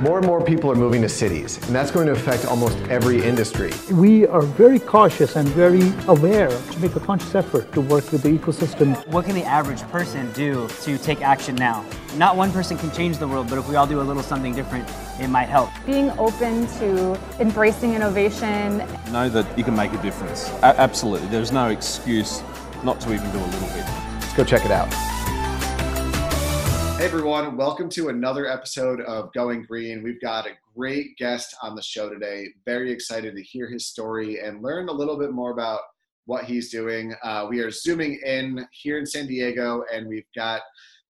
More 0.00 0.18
and 0.18 0.26
more 0.26 0.42
people 0.42 0.70
are 0.70 0.74
moving 0.74 1.02
to 1.02 1.08
cities, 1.08 1.56
and 1.66 1.74
that's 1.74 1.90
going 1.90 2.06
to 2.06 2.12
affect 2.12 2.46
almost 2.46 2.76
every 2.88 3.22
industry. 3.22 3.72
We 3.92 4.26
are 4.26 4.42
very 4.42 4.78
cautious 4.78 5.36
and 5.36 5.48
very 5.48 5.92
aware 6.08 6.48
to 6.48 6.80
make 6.80 6.96
a 6.96 7.00
conscious 7.00 7.34
effort 7.34 7.72
to 7.72 7.80
work 7.80 8.10
with 8.10 8.22
the 8.22 8.30
ecosystem. 8.30 9.06
What 9.08 9.24
can 9.24 9.34
the 9.34 9.44
average 9.44 9.82
person 9.82 10.30
do 10.32 10.68
to 10.82 10.98
take 10.98 11.22
action 11.22 11.54
now? 11.54 11.84
Not 12.16 12.36
one 12.36 12.50
person 12.50 12.76
can 12.76 12.90
change 12.92 13.18
the 13.18 13.28
world, 13.28 13.48
but 13.48 13.58
if 13.58 13.68
we 13.68 13.76
all 13.76 13.86
do 13.86 14.00
a 14.00 14.02
little 14.02 14.22
something 14.22 14.54
different, 14.54 14.88
it 15.20 15.28
might 15.28 15.48
help. 15.48 15.70
Being 15.86 16.10
open 16.18 16.66
to 16.78 17.18
embracing 17.38 17.94
innovation. 17.94 18.78
Know 19.12 19.28
that 19.28 19.56
you 19.56 19.64
can 19.64 19.76
make 19.76 19.92
a 19.92 20.02
difference. 20.02 20.48
A- 20.62 20.80
absolutely. 20.80 21.28
There's 21.28 21.52
no 21.52 21.68
excuse 21.68 22.42
not 22.82 23.00
to 23.02 23.14
even 23.14 23.30
do 23.30 23.38
a 23.38 23.46
little 23.46 23.68
bit. 23.68 23.86
Let's 24.20 24.34
go 24.34 24.44
check 24.44 24.64
it 24.64 24.70
out. 24.70 24.92
Hey 26.96 27.06
everyone, 27.06 27.56
welcome 27.56 27.88
to 27.90 28.08
another 28.10 28.46
episode 28.46 29.00
of 29.00 29.32
Going 29.32 29.64
Green. 29.64 30.04
We've 30.04 30.20
got 30.20 30.46
a 30.46 30.52
great 30.76 31.16
guest 31.18 31.52
on 31.60 31.74
the 31.74 31.82
show 31.82 32.08
today. 32.08 32.46
Very 32.64 32.92
excited 32.92 33.34
to 33.34 33.42
hear 33.42 33.68
his 33.68 33.88
story 33.88 34.38
and 34.38 34.62
learn 34.62 34.88
a 34.88 34.92
little 34.92 35.18
bit 35.18 35.32
more 35.32 35.50
about 35.50 35.80
what 36.26 36.44
he's 36.44 36.70
doing. 36.70 37.12
Uh, 37.24 37.48
we 37.50 37.58
are 37.58 37.70
zooming 37.72 38.20
in 38.24 38.64
here 38.70 38.96
in 38.96 39.06
San 39.06 39.26
Diego, 39.26 39.82
and 39.92 40.06
we've 40.06 40.28
got 40.36 40.62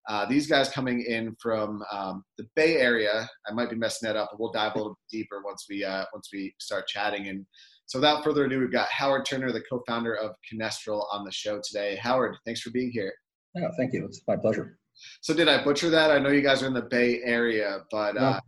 uh, 0.09 0.25
these 0.25 0.47
guys 0.47 0.71
coming 0.71 1.03
in 1.03 1.37
from 1.41 1.85
um, 1.93 2.25
the 2.39 2.47
Bay 2.57 2.79
Area. 2.79 3.29
I 3.47 3.53
might 3.53 3.69
be 3.69 3.77
messing 3.77 4.07
that 4.07 4.17
up, 4.17 4.31
but 4.33 4.41
we'll 4.41 4.53
dive 4.53 4.75
a 4.75 4.79
little 4.79 4.99
deeper 5.11 5.43
once 5.45 5.67
we 5.69 5.85
uh, 5.85 6.07
once 6.15 6.31
we 6.33 6.55
start 6.59 6.89
chatting. 6.89 7.29
And 7.29 7.45
so, 7.85 7.99
without 7.99 8.25
further 8.25 8.47
ado, 8.47 8.59
we've 8.59 8.73
got 8.73 8.89
Howard 8.89 9.27
Turner, 9.27 9.53
the 9.53 9.63
co-founder 9.71 10.15
of 10.15 10.35
Kinestral, 10.51 11.05
on 11.13 11.27
the 11.27 11.31
show 11.31 11.61
today. 11.63 11.97
Howard, 11.97 12.37
thanks 12.47 12.63
for 12.63 12.71
being 12.71 12.91
here. 12.91 13.13
Oh, 13.59 13.69
thank 13.77 13.93
you. 13.93 14.07
It's 14.07 14.23
my 14.27 14.37
pleasure. 14.37 14.79
So 15.21 15.35
did 15.35 15.49
I 15.49 15.63
butcher 15.63 15.91
that? 15.91 16.11
I 16.11 16.19
know 16.19 16.31
you 16.31 16.43
guys 16.43 16.63
are 16.63 16.67
in 16.67 16.75
the 16.75 16.83
Bay 16.83 17.21
Area, 17.25 17.81
but 17.91 18.17
uh, 18.17 18.41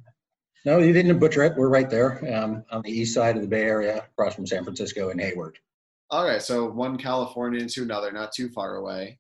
no, 0.65 0.79
you 0.79 0.93
didn't 0.93 1.19
butcher 1.19 1.45
it. 1.45 1.57
We're 1.57 1.69
right 1.69 1.89
there 1.89 2.21
um, 2.35 2.65
on 2.71 2.83
the 2.83 2.91
east 2.91 3.15
side 3.15 3.37
of 3.37 3.43
the 3.43 3.49
Bay 3.49 3.63
Area, 3.63 3.99
across 3.99 4.35
from 4.35 4.47
San 4.47 4.65
Francisco 4.65 5.11
and 5.11 5.21
Hayward. 5.21 5.59
All 6.11 6.25
right, 6.25 6.43
so 6.43 6.71
one 6.71 6.99
Californian 6.99 7.69
to 7.69 7.83
another, 7.83 8.13
not 8.13 8.33
too 8.33 8.49
far 8.49 8.77
away. 8.77 9.19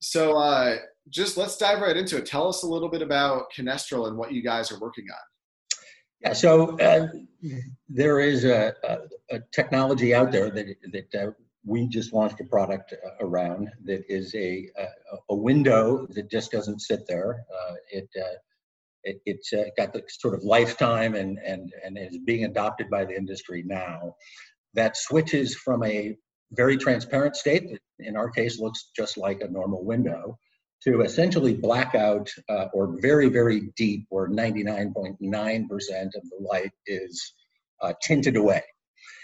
So 0.00 0.36
uh, 0.36 0.76
just 1.08 1.36
let's 1.36 1.56
dive 1.56 1.80
right 1.80 1.96
into 1.96 2.16
it. 2.16 2.26
Tell 2.26 2.48
us 2.48 2.62
a 2.62 2.66
little 2.66 2.88
bit 2.88 3.02
about 3.02 3.46
Kinestral 3.56 4.08
and 4.08 4.16
what 4.16 4.32
you 4.32 4.42
guys 4.42 4.70
are 4.70 4.78
working 4.78 5.06
on. 5.10 5.18
Yeah, 6.20 6.32
so 6.32 6.76
uh, 6.78 7.08
there 7.88 8.20
is 8.20 8.44
a, 8.44 8.74
a, 8.84 8.98
a, 9.36 9.40
technology 9.52 10.12
out 10.14 10.32
there 10.32 10.50
that 10.50 10.66
that 10.92 11.14
uh, 11.14 11.30
we 11.68 11.86
just 11.86 12.12
launched 12.12 12.40
a 12.40 12.44
product 12.44 12.92
uh, 12.92 13.24
around 13.24 13.70
that 13.84 14.02
is 14.08 14.34
a, 14.34 14.68
a, 14.76 14.86
a 15.30 15.34
window 15.34 16.06
that 16.10 16.30
just 16.30 16.50
doesn't 16.50 16.80
sit 16.80 17.00
there. 17.06 17.44
Uh, 17.52 17.74
it, 17.90 18.08
uh, 18.18 18.36
it 19.04 19.20
it's 19.26 19.52
uh, 19.52 19.64
got 19.76 19.92
the 19.92 20.02
sort 20.08 20.34
of 20.34 20.42
lifetime 20.42 21.14
and 21.14 21.38
and 21.44 21.72
and 21.84 21.98
is 21.98 22.18
being 22.24 22.44
adopted 22.44 22.88
by 22.90 23.04
the 23.04 23.14
industry 23.14 23.62
now. 23.66 24.14
That 24.74 24.96
switches 24.96 25.54
from 25.54 25.84
a 25.84 26.16
very 26.52 26.78
transparent 26.78 27.36
state 27.36 27.70
that 27.70 27.80
in 27.98 28.16
our 28.16 28.30
case 28.30 28.58
looks 28.58 28.90
just 28.96 29.18
like 29.18 29.42
a 29.42 29.48
normal 29.48 29.84
window 29.84 30.38
to 30.84 31.02
essentially 31.02 31.54
blackout 31.54 32.30
uh, 32.48 32.66
or 32.72 32.96
very 33.00 33.28
very 33.28 33.70
deep 33.76 34.06
where 34.08 34.28
99.9% 34.28 35.16
of 35.20 36.22
the 36.30 36.38
light 36.40 36.72
is 36.86 37.34
uh, 37.82 37.92
tinted 38.02 38.36
away. 38.36 38.62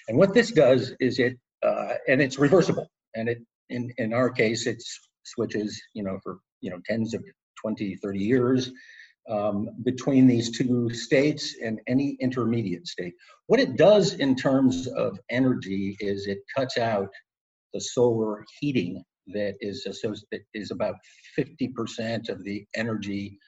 And 0.09 0.19
what 0.19 0.35
this 0.35 0.53
does 0.53 0.93
is 1.01 1.19
it 1.19 1.39
uh, 1.65 1.95
and 2.09 2.21
it's 2.21 2.39
reversible. 2.39 2.89
And 3.15 3.29
it 3.29 3.39
in 3.71 3.93
in 3.99 4.13
our 4.13 4.31
case, 4.31 4.67
it 4.67 4.83
switches 5.25 5.81
you 5.95 6.03
know 6.03 6.19
for 6.23 6.39
you 6.61 6.71
know 6.71 6.79
tens 6.87 7.15
of 7.15 7.25
20, 7.63 7.97
30 7.97 8.19
years 8.19 8.71
um, 9.31 9.71
between 9.85 10.27
these 10.27 10.57
two 10.57 10.91
states 10.91 11.55
and 11.63 11.81
any 11.87 12.17
intermediate 12.21 12.87
state. 12.87 13.15
What 13.47 13.61
it 13.61 13.77
does 13.77 14.15
in 14.15 14.37
terms 14.37 14.87
of 14.87 15.19
energy 15.31 15.97
is 16.01 16.27
it 16.27 16.39
cuts 16.55 16.77
out 16.77 17.09
the 17.73 17.81
solar 17.81 18.45
heating 18.61 19.03
that 19.29 19.55
is 19.61 19.87
associated 19.87 20.45
is 20.53 20.71
about 20.71 20.97
50% 21.39 22.29
of 22.29 22.45
the 22.45 22.67
energy 22.77 23.39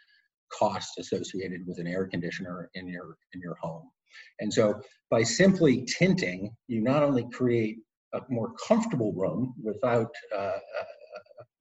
cost 0.50 0.98
associated 0.98 1.66
with 1.66 1.78
an 1.78 1.86
air 1.86 2.06
conditioner 2.06 2.70
in 2.74 2.88
your 2.88 3.16
in 3.34 3.40
your 3.40 3.56
home. 3.60 3.90
And 4.40 4.52
so 4.52 4.80
by 5.10 5.22
simply 5.22 5.84
tinting, 5.84 6.54
you 6.68 6.80
not 6.80 7.02
only 7.02 7.28
create 7.30 7.78
a 8.16 8.32
more 8.32 8.52
comfortable 8.66 9.12
room 9.12 9.54
without 9.62 10.10
uh, 10.34 10.38
uh, 10.38 10.58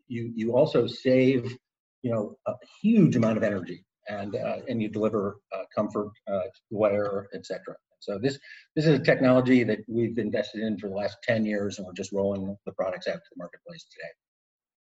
you 0.08 0.32
you 0.36 0.56
also 0.56 0.88
save 0.88 1.58
you 2.04 2.12
know 2.12 2.38
a 2.48 2.54
huge 2.82 3.16
amount 3.16 3.38
of 3.38 3.44
energy 3.44 3.86
and 4.08 4.36
uh, 4.36 4.58
and 4.68 4.82
you 4.82 4.90
deliver 4.90 5.38
uh, 5.54 5.64
comfort, 5.74 6.12
uh, 6.28 6.42
wear, 6.70 7.28
etc. 7.34 7.76
So 8.00 8.18
this 8.18 8.38
this 8.76 8.86
is 8.86 9.00
a 9.00 9.04
technology 9.04 9.64
that 9.64 9.80
we've 9.88 10.18
invested 10.18 10.62
in 10.62 10.78
for 10.78 10.90
the 10.90 10.96
last 10.96 11.18
10 11.24 11.46
years, 11.46 11.78
and 11.78 11.88
we're 11.88 11.94
just 11.94 12.12
rolling 12.12 12.56
the 12.66 12.72
products 12.74 13.08
out 13.08 13.16
to 13.16 13.30
the 13.32 13.38
marketplace 13.38 13.86
today. 13.92 14.10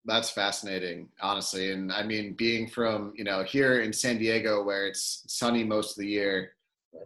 That's 0.04 0.30
fascinating, 0.30 1.08
honestly. 1.20 1.70
And 1.70 1.92
I 1.92 2.02
mean, 2.02 2.34
being 2.34 2.68
from 2.68 3.12
you 3.16 3.24
know 3.24 3.44
here 3.44 3.80
in 3.80 3.92
San 3.92 4.18
Diego, 4.18 4.62
where 4.64 4.86
it's 4.86 5.24
sunny 5.28 5.64
most 5.64 5.96
of 5.96 6.02
the 6.02 6.08
year, 6.08 6.52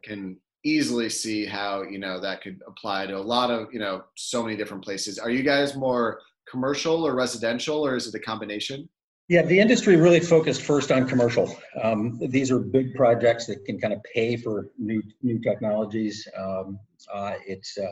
can 0.03 0.38
easily 0.66 1.09
see 1.09 1.47
how 1.47 1.82
you 1.82 1.99
know 1.99 2.21
that 2.21 2.43
could 2.43 2.60
apply 2.66 3.06
to 3.06 3.16
a 3.16 3.27
lot 3.34 3.50
of 3.50 3.72
you 3.72 3.78
know 3.78 4.04
so 4.16 4.43
many 4.43 4.56
different 4.56 4.84
places. 4.84 5.19
Are 5.19 5.31
you 5.31 5.43
guys 5.43 5.77
more 5.77 6.21
commercial 6.50 7.06
or 7.06 7.15
residential 7.15 7.87
or 7.87 7.97
is 7.97 8.06
it 8.06 8.15
a 8.15 8.21
combination? 8.21 8.88
Yeah 9.28 9.43
the 9.43 9.59
industry 9.59 9.97
really 9.97 10.21
focused 10.21 10.62
first 10.62 10.91
on 10.91 11.06
commercial. 11.06 11.56
Um, 11.82 12.19
these 12.28 12.50
are 12.50 12.59
big 12.59 12.94
projects 12.94 13.47
that 13.47 13.65
can 13.65 13.78
kind 13.81 13.93
of 13.93 14.00
pay 14.15 14.37
for 14.37 14.69
new 14.78 15.03
new 15.22 15.38
technologies. 15.41 16.27
Um, 16.37 16.78
uh, 17.12 17.34
it's 17.47 17.78
uh, 17.78 17.87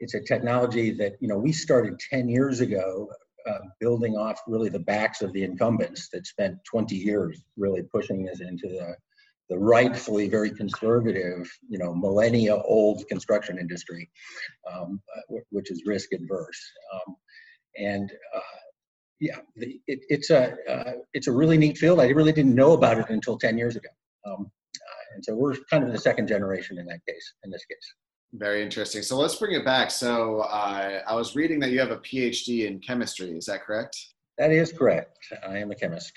it's 0.00 0.14
a 0.14 0.20
technology 0.20 0.90
that 0.92 1.12
you 1.20 1.28
know 1.28 1.38
we 1.38 1.52
started 1.52 2.00
10 2.10 2.28
years 2.28 2.60
ago 2.60 3.08
uh, 3.48 3.58
building 3.78 4.16
off 4.16 4.40
really 4.46 4.68
the 4.68 4.78
backs 4.78 5.22
of 5.22 5.32
the 5.32 5.42
incumbents 5.42 6.08
that 6.10 6.26
spent 6.26 6.56
20 6.64 6.94
years 6.94 7.42
really 7.56 7.82
pushing 7.82 8.28
us 8.28 8.40
into 8.40 8.68
the 8.68 8.94
the 9.50 9.58
rightfully 9.58 10.28
very 10.28 10.50
conservative, 10.50 11.50
you 11.68 11.76
know, 11.76 11.92
millennia 11.92 12.56
old 12.56 13.06
construction 13.08 13.58
industry, 13.58 14.08
um, 14.72 15.02
which 15.50 15.70
is 15.70 15.82
risk 15.84 16.12
adverse. 16.12 16.60
Um, 16.94 17.16
and 17.76 18.12
uh, 18.34 18.40
yeah, 19.20 19.38
the, 19.56 19.80
it, 19.88 20.00
it's 20.08 20.30
a 20.30 20.56
uh, 20.68 20.92
it's 21.12 21.26
a 21.26 21.32
really 21.32 21.58
neat 21.58 21.76
field. 21.76 22.00
I 22.00 22.08
really 22.08 22.32
didn't 22.32 22.54
know 22.54 22.72
about 22.72 22.98
it 22.98 23.10
until 23.10 23.36
10 23.36 23.58
years 23.58 23.76
ago. 23.76 23.88
Um, 24.24 24.50
uh, 24.76 25.14
and 25.14 25.24
so 25.24 25.34
we're 25.34 25.56
kind 25.68 25.84
of 25.84 25.92
the 25.92 25.98
second 25.98 26.28
generation 26.28 26.78
in 26.78 26.86
that 26.86 27.00
case, 27.06 27.34
in 27.44 27.50
this 27.50 27.64
case. 27.66 27.94
Very 28.34 28.62
interesting. 28.62 29.02
So 29.02 29.18
let's 29.18 29.34
bring 29.34 29.56
it 29.56 29.64
back. 29.64 29.90
So 29.90 30.40
uh, 30.42 31.00
I 31.06 31.14
was 31.16 31.34
reading 31.34 31.58
that 31.60 31.70
you 31.70 31.80
have 31.80 31.90
a 31.90 31.98
PhD 31.98 32.68
in 32.68 32.78
chemistry. 32.78 33.30
Is 33.30 33.46
that 33.46 33.64
correct? 33.64 33.96
That 34.38 34.52
is 34.52 34.72
correct. 34.72 35.18
I 35.46 35.58
am 35.58 35.72
a 35.72 35.74
chemist. 35.74 36.12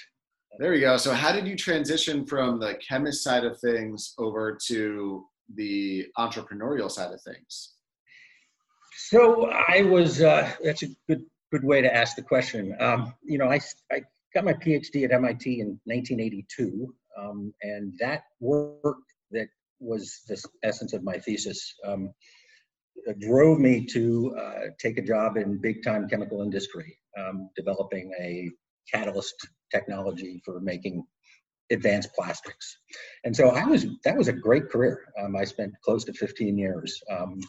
There 0.59 0.71
we 0.71 0.81
go. 0.81 0.97
So, 0.97 1.13
how 1.13 1.31
did 1.31 1.47
you 1.47 1.55
transition 1.55 2.27
from 2.27 2.59
the 2.59 2.75
chemist 2.75 3.23
side 3.23 3.43
of 3.43 3.59
things 3.59 4.13
over 4.19 4.57
to 4.67 5.25
the 5.55 6.05
entrepreneurial 6.17 6.91
side 6.91 7.11
of 7.11 7.19
things? 7.21 7.73
So, 9.09 9.49
I 9.49 9.81
was. 9.81 10.21
Uh, 10.21 10.51
that's 10.63 10.83
a 10.83 10.87
good 11.09 11.25
good 11.51 11.63
way 11.63 11.81
to 11.81 11.93
ask 11.93 12.15
the 12.15 12.21
question. 12.21 12.75
Um, 12.79 13.15
you 13.23 13.39
know, 13.39 13.49
I 13.49 13.59
I 13.91 14.03
got 14.35 14.45
my 14.45 14.53
PhD 14.53 15.05
at 15.05 15.11
MIT 15.11 15.59
in 15.59 15.79
1982, 15.85 16.93
um, 17.17 17.51
and 17.63 17.93
that 17.99 18.21
work 18.39 18.97
that 19.31 19.47
was 19.79 20.21
the 20.27 20.41
essence 20.61 20.93
of 20.93 21.03
my 21.03 21.17
thesis 21.17 21.73
um, 21.83 22.13
drove 23.19 23.59
me 23.59 23.85
to 23.87 24.35
uh, 24.39 24.59
take 24.79 24.99
a 24.99 25.01
job 25.01 25.37
in 25.37 25.59
big 25.59 25.83
time 25.83 26.07
chemical 26.07 26.43
industry, 26.43 26.95
um, 27.17 27.49
developing 27.55 28.11
a 28.21 28.51
catalyst 28.91 29.35
technology 29.71 30.41
for 30.45 30.59
making 30.59 31.05
advanced 31.71 32.13
plastics. 32.13 32.77
And 33.23 33.35
so 33.35 33.49
I 33.49 33.65
was 33.65 33.85
that 34.03 34.17
was 34.17 34.27
a 34.27 34.33
great 34.33 34.69
career. 34.69 35.05
Um, 35.19 35.35
I 35.35 35.45
spent 35.45 35.73
close 35.83 36.03
to 36.05 36.13
15 36.13 36.57
years 36.57 37.01
um, 37.09 37.39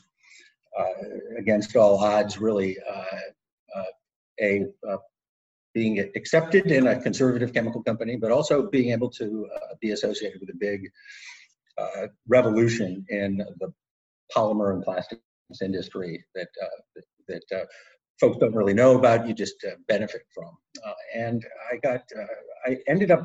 uh, 0.78 1.38
against 1.38 1.76
all 1.76 1.98
odds, 1.98 2.40
really 2.40 2.76
uh, 2.80 3.18
uh, 3.76 3.84
a 4.40 4.66
uh, 4.88 4.96
being 5.72 5.98
accepted 6.14 6.66
in 6.70 6.86
a 6.86 7.00
conservative 7.00 7.52
chemical 7.52 7.82
company, 7.82 8.16
but 8.16 8.30
also 8.30 8.70
being 8.70 8.92
able 8.92 9.10
to 9.10 9.48
uh, 9.54 9.74
be 9.80 9.90
associated 9.90 10.40
with 10.40 10.50
a 10.50 10.58
big 10.58 10.88
uh, 11.78 12.06
revolution 12.28 13.04
in 13.08 13.38
the 13.58 13.72
polymer 14.34 14.72
and 14.72 14.84
plastics 14.84 15.20
industry 15.62 16.24
that 16.34 16.48
that, 17.28 17.42
that 17.50 17.66
folks 18.20 18.38
don't 18.38 18.54
really 18.54 18.74
know 18.74 18.96
about, 18.96 19.26
you 19.26 19.34
just 19.34 19.64
uh, 19.64 19.74
benefit 19.88 20.22
from. 20.34 20.50
Uh, 20.84 20.92
and 21.14 21.44
I 21.72 21.76
got, 21.76 22.02
uh, 22.16 22.70
I 22.70 22.78
ended 22.88 23.10
up 23.10 23.24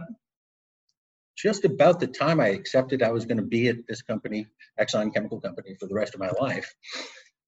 just 1.37 1.63
about 1.63 1.99
the 1.99 2.07
time 2.07 2.39
I 2.39 2.47
accepted 2.47 3.01
I 3.01 3.11
was 3.11 3.25
going 3.25 3.37
to 3.37 3.43
be 3.43 3.69
at 3.69 3.77
this 3.87 4.01
company, 4.01 4.45
Exxon 4.79 5.13
Chemical 5.13 5.39
Company, 5.39 5.75
for 5.79 5.87
the 5.87 5.95
rest 5.95 6.13
of 6.13 6.19
my 6.19 6.31
life. 6.41 6.73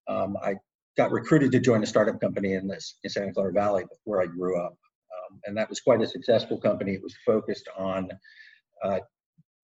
Um, 0.07 0.37
I 0.41 0.55
got 0.97 1.11
recruited 1.11 1.51
to 1.51 1.59
join 1.59 1.83
a 1.83 1.85
startup 1.85 2.19
company 2.21 2.53
in 2.53 2.67
this 2.67 2.95
in 3.03 3.09
Santa 3.09 3.33
Clara 3.33 3.51
Valley, 3.51 3.85
where 4.05 4.21
I 4.21 4.27
grew 4.27 4.61
up, 4.63 4.73
um, 4.73 5.39
and 5.45 5.57
that 5.57 5.69
was 5.69 5.81
quite 5.81 6.01
a 6.01 6.07
successful 6.07 6.59
company. 6.59 6.93
It 6.93 7.03
was 7.03 7.15
focused 7.25 7.67
on 7.77 8.09
uh, 8.83 8.99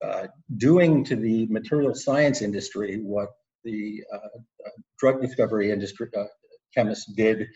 uh, 0.03 0.27
doing 0.57 1.03
to 1.06 1.15
the 1.15 1.47
material 1.47 1.95
science 1.95 2.41
industry 2.41 3.00
what 3.01 3.30
the 3.63 4.03
uh, 4.13 4.39
drug 5.00 5.21
discovery 5.21 5.71
industry 5.71 6.09
chemists 6.75 7.12
did 7.14 7.48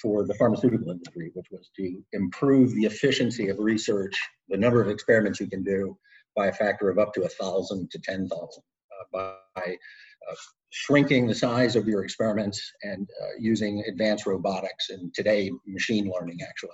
for 0.00 0.24
the 0.26 0.34
pharmaceutical 0.34 0.90
industry, 0.90 1.30
which 1.34 1.46
was 1.50 1.70
to 1.76 2.00
improve 2.12 2.72
the 2.74 2.84
efficiency 2.84 3.48
of 3.48 3.58
research, 3.58 4.16
the 4.48 4.56
number 4.56 4.80
of 4.80 4.88
experiments 4.88 5.40
you 5.40 5.48
can 5.48 5.62
do 5.62 5.96
by 6.36 6.46
a 6.46 6.52
factor 6.52 6.88
of 6.88 6.98
up 6.98 7.12
to 7.14 7.22
a 7.22 7.28
thousand 7.28 7.90
to 7.90 7.98
ten 7.98 8.28
thousand 8.28 8.62
uh, 8.92 9.04
by 9.12 9.32
uh, 9.66 10.34
shrinking 10.70 11.26
the 11.26 11.34
size 11.34 11.76
of 11.76 11.88
your 11.88 12.04
experiments 12.04 12.72
and 12.82 13.08
uh, 13.22 13.30
using 13.38 13.82
advanced 13.88 14.26
robotics 14.26 14.90
and 14.90 15.12
today 15.14 15.50
machine 15.66 16.10
learning 16.14 16.38
actually. 16.46 16.70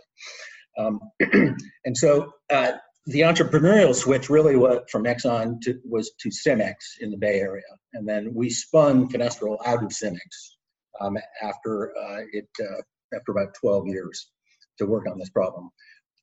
Um, 0.76 1.00
and 1.84 1.96
so 1.96 2.32
uh, 2.50 2.72
the 3.06 3.20
entrepreneurial 3.20 3.94
switch 3.94 4.28
really 4.28 4.56
was 4.56 4.80
from 4.90 5.04
Exxon 5.04 5.60
to, 5.62 5.78
was 5.84 6.10
to 6.20 6.30
Symyx 6.30 6.74
in 7.00 7.10
the 7.10 7.16
Bay 7.16 7.38
Area. 7.38 7.62
And 7.92 8.08
then 8.08 8.32
we 8.34 8.50
spun 8.50 9.08
Kinestral 9.08 9.58
out 9.64 9.84
of 9.84 9.90
Symyx 9.90 10.18
um, 11.00 11.16
after 11.42 11.96
uh, 11.96 12.22
it, 12.32 12.48
uh, 12.60 12.82
after 13.16 13.32
about 13.32 13.54
12 13.60 13.86
years 13.88 14.30
to 14.78 14.86
work 14.86 15.06
on 15.08 15.18
this 15.18 15.30
problem. 15.30 15.70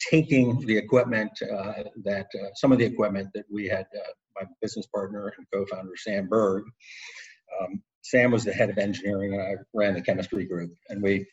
Taking 0.09 0.59
the 0.65 0.77
equipment 0.77 1.31
uh, 1.44 1.83
that, 2.03 2.27
some 2.56 2.71
of 2.71 2.79
the 2.79 2.85
equipment 2.85 3.29
that 3.35 3.45
we 3.51 3.68
had, 3.68 3.85
my 4.35 4.47
business 4.62 4.88
partner 4.88 5.31
and 5.38 5.45
co-founder 5.53 5.95
Sam 5.95 6.27
Berg, 6.27 6.63
um, 7.62 7.81
Sam 8.01 8.31
was 8.31 8.44
the 8.44 8.53
head 8.53 8.69
of 8.69 8.77
engineering 8.77 9.33
and 9.33 9.41
I 9.41 9.56
ran 9.73 9.94
the 9.94 10.01
chemistry 10.01 10.45
group. 10.45 10.71
And 10.89 11.03
we, 11.03 11.27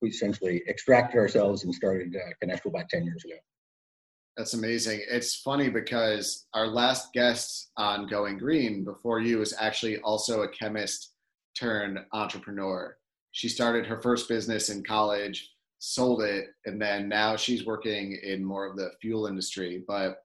we 0.00 0.10
essentially 0.10 0.62
extracted 0.68 1.18
ourselves 1.18 1.64
and 1.64 1.74
started 1.74 2.14
uh, 2.16 2.46
Kinestral 2.46 2.66
about 2.66 2.88
10 2.88 3.04
years 3.04 3.24
ago. 3.24 3.34
That's 4.36 4.54
amazing. 4.54 5.00
It's 5.10 5.34
funny 5.34 5.70
because 5.70 6.46
our 6.52 6.66
last 6.66 7.12
guest 7.14 7.70
on 7.78 8.06
Going 8.06 8.36
Green 8.36 8.84
before 8.84 9.20
you 9.20 9.38
was 9.38 9.54
actually 9.58 9.98
also 9.98 10.42
a 10.42 10.48
chemist 10.48 11.14
turned 11.58 11.98
entrepreneur. 12.12 12.96
She 13.32 13.48
started 13.48 13.86
her 13.86 14.00
first 14.00 14.28
business 14.28 14.70
in 14.70 14.82
college, 14.82 15.50
sold 15.78 16.22
it, 16.22 16.46
and 16.64 16.80
then 16.80 17.08
now 17.08 17.36
she's 17.36 17.66
working 17.66 18.18
in 18.22 18.44
more 18.44 18.66
of 18.66 18.76
the 18.76 18.90
fuel 19.00 19.26
industry. 19.26 19.84
But 19.86 20.18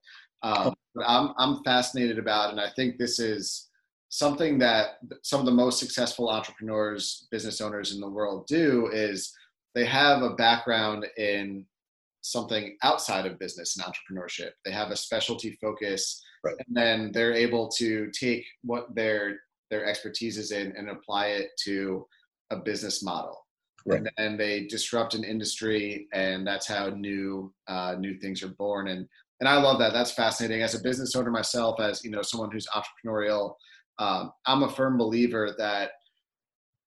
um, 0.44 0.74
I'm 1.06 1.34
I'm 1.38 1.64
fascinated 1.64 2.20
about, 2.20 2.52
and 2.52 2.60
I 2.60 2.70
think 2.76 2.98
this 2.98 3.20
is 3.20 3.70
something 4.10 4.60
that 4.60 4.98
some 5.24 5.40
of 5.40 5.46
the 5.46 5.52
most 5.52 5.80
successful 5.80 6.30
entrepreneurs, 6.30 7.28
business 7.32 7.62
owners 7.62 7.94
in 7.94 8.02
the 8.02 8.10
world 8.10 8.46
do 8.48 8.90
is 8.92 9.34
they 9.74 9.86
have 9.86 10.22
a 10.22 10.36
background 10.36 11.08
in 11.18 11.66
something 12.22 12.78
outside 12.84 13.26
of 13.26 13.40
business 13.40 13.78
and 13.78 13.86
entrepreneurship. 13.86 14.52
They 14.66 14.72
have 14.72 14.92
a 14.92 14.98
specialty 14.98 15.58
focus, 15.62 16.22
right. 16.44 16.56
and 16.60 16.76
then 16.76 17.12
they're 17.14 17.34
able 17.34 17.70
to 17.78 18.12
take 18.12 18.46
what 18.64 18.94
their 18.94 19.40
their 19.72 19.86
expertise 19.86 20.38
is 20.38 20.52
in 20.52 20.74
and 20.78 20.90
apply 20.90 21.28
it 21.28 21.50
to 21.64 22.06
a 22.52 22.58
business 22.58 23.02
model. 23.02 23.38
Right. 23.86 23.98
And 23.98 24.12
then 24.18 24.38
they 24.38 24.68
disrupt 24.68 25.16
an 25.16 25.24
industry, 25.24 26.08
and 26.14 26.46
that's 26.46 26.68
how 26.68 26.90
new 26.90 27.52
uh, 27.68 27.96
new 27.98 28.20
things 28.20 28.44
are 28.44 28.50
born. 28.50 28.90
And 28.90 29.08
and 29.40 29.50
I 29.50 29.60
love 29.60 29.80
that. 29.80 29.92
That's 29.92 30.12
fascinating. 30.12 30.62
As 30.62 30.76
a 30.76 30.84
business 30.84 31.16
owner 31.16 31.32
myself, 31.32 31.80
as 31.80 32.04
you 32.04 32.12
know, 32.12 32.22
someone 32.22 32.52
who's 32.52 32.68
entrepreneurial, 32.68 33.56
um, 33.98 34.34
I'm 34.46 34.62
a 34.62 34.70
firm 34.70 35.00
believer 35.00 35.56
that 35.58 35.92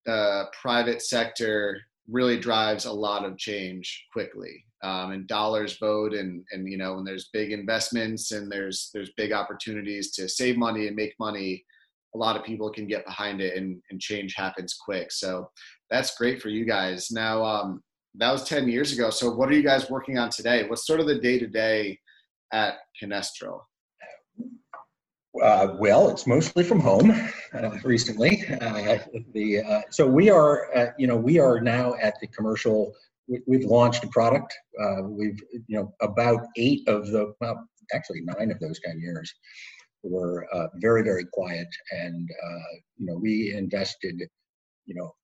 the 0.07 0.45
private 0.61 1.03
sector 1.03 1.81
really 2.09 2.39
drives 2.39 2.85
a 2.85 2.93
lot 2.93 3.25
of 3.25 3.39
change 3.39 4.07
quickly 4.13 4.65
um, 4.85 5.13
and 5.13 5.27
dollars 5.27 5.79
vote 5.79 6.13
and 6.13 6.45
and 6.53 6.71
you 6.71 6.77
know 6.77 6.95
when 6.95 7.05
there's 7.05 7.31
big 7.33 7.53
investments 7.53 8.33
and 8.33 8.53
there's 8.53 8.91
there's 8.93 9.11
big 9.17 9.33
opportunities 9.33 10.11
to 10.13 10.29
save 10.29 10.59
money 10.59 10.87
and 10.87 10.95
make 10.95 11.15
money 11.19 11.65
a 12.15 12.19
lot 12.19 12.37
of 12.37 12.45
people 12.45 12.71
can 12.71 12.87
get 12.87 13.05
behind 13.05 13.41
it 13.41 13.57
and, 13.57 13.81
and 13.91 14.01
change 14.01 14.35
happens 14.37 14.75
quick 14.75 15.11
so 15.11 15.49
that's 15.91 16.17
great 16.17 16.41
for 16.41 16.49
you 16.49 16.65
guys 16.65 17.11
now 17.11 17.45
um, 17.45 17.83
that 18.15 18.33
was 18.33 18.45
10 18.45 18.69
years 18.69 18.93
ago 18.93 19.11
so 19.11 19.31
what 19.31 19.49
are 19.49 19.55
you 19.55 19.63
guys 19.63 19.91
working 19.91 20.19
on 20.19 20.31
today 20.31 20.67
what's 20.69 20.87
sort 20.87 21.01
of 21.01 21.07
the 21.07 21.19
day 21.19 21.39
to 21.39 21.47
day 21.47 21.99
at 22.53 22.75
Kinestral? 23.03 23.61
uh, 25.43 25.75
well, 25.79 26.09
it's 26.11 26.27
mostly 26.27 26.63
from 26.63 26.81
home 26.81 27.11
uh, 27.55 27.71
recently. 27.83 28.45
Uh, 28.61 28.99
the 29.33 29.83
so 29.91 30.07
we 30.07 30.31
are, 30.31 30.75
uh, 30.77 30.93
you 30.99 31.07
know, 31.07 31.17
we 31.17 31.39
are 31.39 31.61
now 31.61 31.95
at 32.01 32.15
the 32.21 32.27
commercial. 32.29 32.93
We, 33.27 33.57
have 33.57 33.65
launched 33.65 34.05
a 34.05 34.09
product. 34.09 34.55
Uh, 34.81 35.03
we've, 35.05 35.41
you 35.67 35.79
know, 35.79 35.93
about 36.03 36.41
eight 36.57 36.87
of 36.89 37.07
the, 37.09 37.35
well, 37.41 37.67
actually 37.95 38.21
nine 38.21 38.51
of 38.51 38.61
those 38.61 38.79
ten 38.85 39.01
years 39.01 39.33
were 40.05 40.47
very, 40.77 41.03
very 41.03 41.25
quiet, 41.33 41.69
and 41.91 42.29
you 42.97 43.07
know, 43.07 43.17
we 43.17 43.55
invested, 43.55 44.23
you 44.87 44.95
know, 44.95 45.15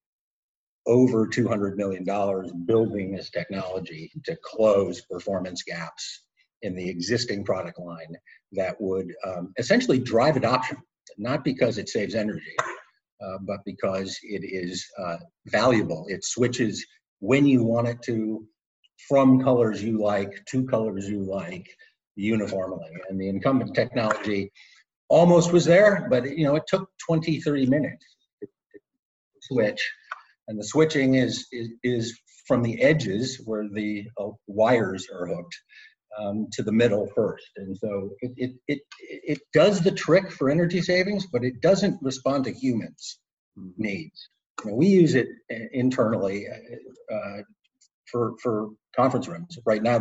over 0.86 1.26
two 1.26 1.46
hundred 1.46 1.76
million 1.76 2.04
dollars 2.04 2.50
building 2.66 3.12
this 3.12 3.30
technology 3.30 4.10
to 4.24 4.36
close 4.44 5.02
performance 5.02 5.62
gaps 5.62 6.24
in 6.62 6.74
the 6.74 6.88
existing 6.88 7.44
product 7.44 7.78
line 7.78 8.14
that 8.52 8.76
would 8.80 9.12
um, 9.26 9.52
essentially 9.58 9.98
drive 9.98 10.36
adoption, 10.36 10.76
not 11.18 11.44
because 11.44 11.78
it 11.78 11.88
saves 11.88 12.14
energy, 12.14 12.56
uh, 13.24 13.38
but 13.42 13.60
because 13.64 14.18
it 14.22 14.42
is 14.44 14.84
uh, 14.98 15.16
valuable. 15.46 16.06
It 16.08 16.24
switches 16.24 16.84
when 17.20 17.46
you 17.46 17.62
want 17.62 17.88
it 17.88 18.02
to 18.02 18.46
from 19.08 19.42
colors 19.42 19.82
you 19.82 19.98
like 19.98 20.44
to 20.46 20.66
colors 20.66 21.08
you 21.08 21.22
like 21.22 21.68
uniformly. 22.16 22.90
And 23.08 23.20
the 23.20 23.28
incumbent 23.28 23.74
technology 23.74 24.52
almost 25.08 25.52
was 25.52 25.64
there, 25.64 26.06
but 26.08 26.24
you 26.36 26.44
know 26.44 26.56
it 26.56 26.64
took 26.68 26.88
20, 27.06 27.40
30 27.40 27.66
minutes 27.66 28.06
to, 28.40 28.48
switch. 29.42 29.90
And 30.48 30.58
the 30.58 30.64
switching 30.64 31.14
is, 31.14 31.46
is, 31.52 31.68
is 31.82 32.20
from 32.46 32.62
the 32.62 32.82
edges 32.82 33.40
where 33.44 33.68
the 33.72 34.06
uh, 34.18 34.30
wires 34.46 35.06
are 35.12 35.26
hooked 35.26 35.56
um, 36.18 36.48
to 36.52 36.62
the 36.62 36.72
middle 36.72 37.08
first. 37.14 37.48
And 37.56 37.76
so 37.76 38.10
it, 38.20 38.32
it, 38.36 38.50
it, 38.68 38.80
it 39.00 39.38
does 39.52 39.80
the 39.80 39.92
trick 39.92 40.30
for 40.30 40.50
energy 40.50 40.82
savings, 40.82 41.26
but 41.26 41.44
it 41.44 41.60
doesn't 41.60 41.98
respond 42.02 42.44
to 42.44 42.52
humans' 42.52 43.18
needs. 43.76 44.28
You 44.64 44.70
know, 44.70 44.76
we 44.76 44.88
use 44.88 45.14
it 45.14 45.28
uh, 45.52 45.66
internally 45.72 46.46
uh, 46.48 47.14
uh, 47.14 47.42
for, 48.10 48.34
for 48.42 48.70
conference 48.94 49.28
rooms. 49.28 49.58
Right 49.64 49.82
now, 49.82 50.00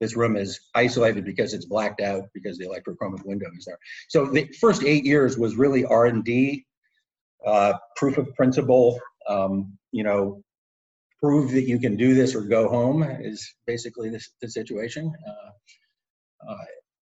this 0.00 0.16
room 0.16 0.36
is 0.36 0.60
isolated 0.74 1.24
because 1.24 1.54
it's 1.54 1.66
blacked 1.66 2.00
out 2.00 2.24
because 2.34 2.58
the 2.58 2.66
electrochromic 2.66 3.24
window 3.24 3.46
is 3.56 3.64
there. 3.64 3.78
So 4.08 4.26
the 4.26 4.48
first 4.60 4.82
eight 4.84 5.04
years 5.04 5.38
was 5.38 5.56
really 5.56 5.84
R&D, 5.84 6.64
uh, 7.46 7.74
proof 7.96 8.18
of 8.18 8.34
principle, 8.34 9.00
um, 9.28 9.76
you 9.92 10.04
know, 10.04 10.42
prove 11.22 11.52
that 11.52 11.66
you 11.66 11.78
can 11.78 11.96
do 11.96 12.14
this 12.14 12.34
or 12.34 12.42
go 12.42 12.68
home 12.68 13.02
is 13.02 13.54
basically 13.66 14.10
the, 14.10 14.22
the 14.42 14.48
situation. 14.48 15.12
Uh, 15.26 16.50
uh, 16.50 16.64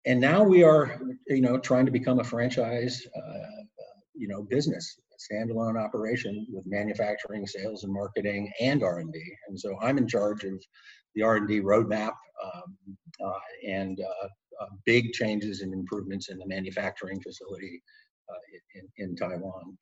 and 0.06 0.20
now 0.20 0.42
we 0.42 0.62
are, 0.62 1.00
you 1.26 1.40
know, 1.40 1.58
trying 1.58 1.86
to 1.86 1.92
become 1.92 2.20
a 2.20 2.24
franchise, 2.24 3.06
uh, 3.16 3.62
you 4.14 4.28
know, 4.28 4.42
business, 4.42 4.98
standalone 5.18 5.82
operation 5.82 6.46
with 6.50 6.64
manufacturing, 6.66 7.46
sales, 7.46 7.84
and 7.84 7.92
marketing, 7.92 8.50
and 8.60 8.82
R&D. 8.82 9.18
And 9.48 9.58
so 9.58 9.76
I'm 9.80 9.98
in 9.98 10.08
charge 10.08 10.44
of 10.44 10.62
the 11.14 11.22
R&D 11.22 11.60
roadmap 11.60 12.12
um, 12.44 12.76
uh, 13.24 13.32
and 13.66 14.00
uh, 14.00 14.26
uh, 14.60 14.66
big 14.84 15.12
changes 15.12 15.60
and 15.60 15.72
improvements 15.72 16.28
in 16.28 16.38
the 16.38 16.46
manufacturing 16.46 17.20
facility 17.20 17.82
in, 18.74 18.88
in 18.98 19.16
Taiwan. 19.16 19.76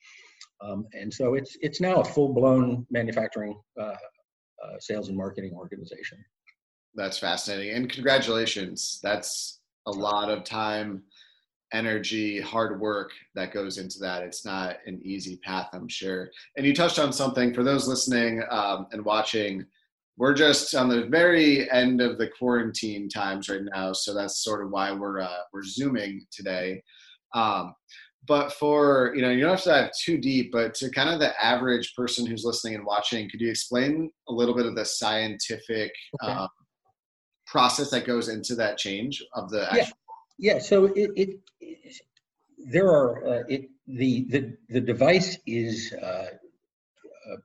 Um, 0.62 0.86
and 0.92 1.12
so 1.12 1.34
it's 1.34 1.56
it's 1.60 1.80
now 1.80 1.96
a 1.96 2.04
full-blown 2.04 2.86
manufacturing 2.90 3.58
uh, 3.80 3.84
uh, 4.64 4.78
sales 4.78 5.08
and 5.08 5.16
marketing 5.16 5.54
organization. 5.54 6.24
That's 6.94 7.18
fascinating, 7.18 7.74
and 7.74 7.90
congratulations. 7.90 9.00
That's 9.02 9.60
a 9.86 9.90
lot 9.90 10.30
of 10.30 10.44
time, 10.44 11.02
energy, 11.72 12.40
hard 12.40 12.80
work 12.80 13.10
that 13.34 13.52
goes 13.52 13.78
into 13.78 13.98
that. 14.00 14.22
It's 14.22 14.44
not 14.44 14.76
an 14.86 15.00
easy 15.02 15.36
path, 15.36 15.68
I'm 15.72 15.88
sure. 15.88 16.30
And 16.56 16.66
you 16.66 16.74
touched 16.74 16.98
on 16.98 17.12
something 17.12 17.54
for 17.54 17.62
those 17.62 17.88
listening 17.88 18.42
um, 18.50 18.86
and 18.92 19.04
watching. 19.04 19.64
We're 20.16 20.34
just 20.34 20.74
on 20.74 20.88
the 20.88 21.06
very 21.06 21.70
end 21.70 22.00
of 22.00 22.18
the 22.18 22.28
quarantine 22.28 23.08
times 23.08 23.48
right 23.48 23.62
now, 23.74 23.92
so 23.92 24.14
that's 24.14 24.44
sort 24.44 24.64
of 24.64 24.70
why 24.70 24.92
we're 24.92 25.20
uh, 25.20 25.38
we're 25.52 25.64
zooming 25.64 26.26
today. 26.30 26.82
Um, 27.34 27.74
but 28.26 28.52
for 28.52 29.12
you 29.14 29.22
know 29.22 29.30
you 29.30 29.40
don't 29.40 29.50
have 29.50 29.62
to 29.62 29.68
dive 29.68 29.90
too 30.00 30.18
deep 30.18 30.52
but 30.52 30.74
to 30.74 30.90
kind 30.90 31.08
of 31.08 31.18
the 31.18 31.44
average 31.44 31.94
person 31.96 32.24
who's 32.24 32.44
listening 32.44 32.74
and 32.74 32.84
watching 32.84 33.28
could 33.28 33.40
you 33.40 33.50
explain 33.50 34.10
a 34.28 34.32
little 34.32 34.54
bit 34.54 34.66
of 34.66 34.76
the 34.76 34.84
scientific 34.84 35.92
okay. 36.22 36.32
um, 36.32 36.48
process 37.46 37.90
that 37.90 38.06
goes 38.06 38.28
into 38.28 38.54
that 38.54 38.78
change 38.78 39.22
of 39.34 39.50
the 39.50 39.68
yeah, 39.74 39.88
yeah 40.38 40.58
so 40.58 40.86
it, 40.86 41.10
it, 41.16 41.40
it 41.60 42.00
there 42.70 42.88
are 42.88 43.26
uh, 43.26 43.42
it 43.48 43.68
the 43.86 44.26
the 44.30 44.56
the 44.68 44.80
device 44.80 45.38
is 45.46 45.92
uh, 45.92 46.26
uh, 46.26 47.36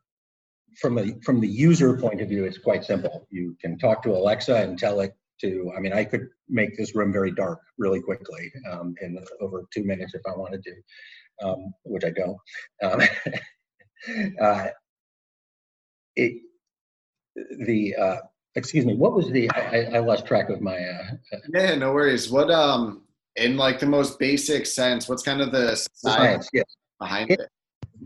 from 0.79 0.97
a 0.97 1.19
from 1.23 1.41
the 1.41 1.47
user 1.47 1.97
point 1.97 2.21
of 2.21 2.29
view 2.29 2.45
it's 2.45 2.57
quite 2.57 2.83
simple 2.85 3.27
you 3.29 3.55
can 3.61 3.77
talk 3.77 4.03
to 4.03 4.11
alexa 4.11 4.55
and 4.55 4.77
tell 4.77 4.99
it 4.99 5.13
to, 5.41 5.71
I 5.75 5.79
mean, 5.79 5.93
I 5.93 6.03
could 6.03 6.27
make 6.49 6.77
this 6.77 6.95
room 6.95 7.11
very 7.11 7.31
dark 7.31 7.59
really 7.77 8.01
quickly 8.01 8.51
um, 8.71 8.95
in 9.01 9.17
over 9.41 9.63
two 9.73 9.83
minutes 9.83 10.13
if 10.13 10.21
I 10.25 10.35
wanted 10.37 10.63
to, 10.63 11.47
um, 11.47 11.73
which 11.83 12.03
I 12.03 12.11
don't. 12.11 12.37
Um, 12.81 13.01
uh, 14.41 14.67
it, 16.15 16.41
the, 17.35 17.95
uh, 17.95 18.17
excuse 18.57 18.85
me, 18.85 18.95
what 18.95 19.13
was 19.13 19.29
the, 19.29 19.49
I, 19.51 19.97
I 19.97 19.99
lost 19.99 20.25
track 20.25 20.49
of 20.49 20.61
my. 20.61 20.77
Uh, 20.77 21.37
yeah, 21.53 21.75
no 21.75 21.93
worries. 21.93 22.29
What, 22.29 22.51
um, 22.51 23.03
in 23.35 23.55
like 23.55 23.79
the 23.79 23.85
most 23.85 24.19
basic 24.19 24.65
sense, 24.65 25.07
what's 25.07 25.23
kind 25.23 25.41
of 25.41 25.51
the 25.51 25.75
science, 25.75 25.89
science 25.95 26.49
yes. 26.53 26.65
behind 26.99 27.31
it? 27.31 27.39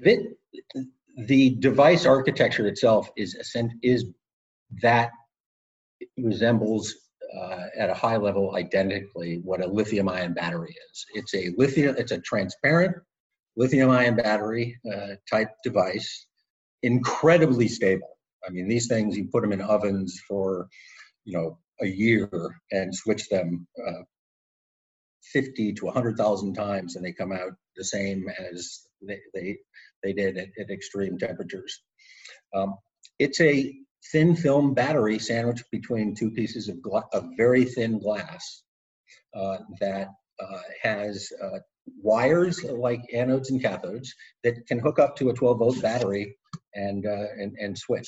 it? 0.01 0.27
The, 0.75 0.85
the 1.25 1.51
device 1.59 2.05
architecture 2.05 2.67
itself 2.67 3.09
is 3.17 3.35
is 3.81 4.05
that 4.81 5.11
resembles 6.17 6.93
uh, 7.39 7.65
at 7.77 7.89
a 7.89 7.93
high 7.93 8.17
level 8.17 8.55
identically 8.55 9.39
what 9.43 9.63
a 9.63 9.67
lithium 9.67 10.09
ion 10.09 10.33
battery 10.33 10.75
is. 10.91 11.05
It's 11.13 11.33
a 11.33 11.53
lithium, 11.57 11.95
it's 11.97 12.11
a 12.11 12.19
transparent 12.19 12.95
lithium 13.55 13.89
ion 13.89 14.15
battery 14.15 14.77
uh, 14.93 15.15
type 15.29 15.49
device, 15.63 16.27
incredibly 16.83 17.67
stable. 17.67 18.17
I 18.45 18.51
mean, 18.51 18.67
these 18.67 18.87
things, 18.87 19.17
you 19.17 19.27
put 19.31 19.41
them 19.41 19.53
in 19.53 19.61
ovens 19.61 20.19
for, 20.27 20.67
you 21.25 21.37
know, 21.37 21.57
a 21.81 21.87
year 21.87 22.29
and 22.71 22.93
switch 22.93 23.27
them 23.29 23.67
uh, 23.87 24.03
50 25.33 25.73
to 25.73 25.85
100,000 25.85 26.53
times 26.53 26.95
and 26.95 27.05
they 27.05 27.13
come 27.13 27.31
out 27.31 27.53
the 27.75 27.83
same 27.83 28.27
as 28.29 28.81
they, 29.01 29.19
they, 29.33 29.57
they 30.03 30.13
did 30.13 30.37
at, 30.37 30.49
at 30.59 30.69
extreme 30.69 31.17
temperatures. 31.17 31.81
Um, 32.55 32.75
it's 33.19 33.39
a 33.41 33.73
thin 34.11 34.35
film 34.35 34.73
battery 34.73 35.19
sandwiched 35.19 35.65
between 35.71 36.15
two 36.15 36.31
pieces 36.31 36.69
of, 36.69 36.81
gla- 36.81 37.07
of 37.13 37.29
very 37.37 37.65
thin 37.65 37.99
glass 37.99 38.63
uh, 39.35 39.57
that 39.79 40.09
uh, 40.41 40.59
has 40.81 41.31
uh, 41.41 41.59
wires 42.01 42.63
like 42.63 43.01
anodes 43.13 43.49
and 43.49 43.61
cathodes 43.61 44.09
that 44.43 44.65
can 44.67 44.79
hook 44.79 44.99
up 44.99 45.15
to 45.15 45.29
a 45.29 45.33
12 45.33 45.59
volt 45.59 45.81
battery 45.81 46.35
and, 46.75 47.05
uh, 47.05 47.25
and, 47.37 47.55
and 47.59 47.77
switch 47.77 48.07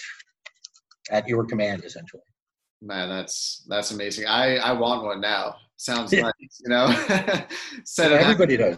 at 1.12 1.28
your 1.28 1.46
command 1.46 1.84
essentially. 1.84 2.24
Man, 2.82 3.08
that's 3.08 3.66
that's 3.70 3.92
amazing. 3.92 4.28
I 4.28 4.58
I 4.58 4.74
want 4.74 5.04
one 5.04 5.22
now. 5.22 5.56
Sounds 5.78 6.12
nice, 6.12 6.34
you 6.66 6.70
know. 6.70 6.94
so 7.86 8.14
everybody 8.14 8.58
does. 8.58 8.78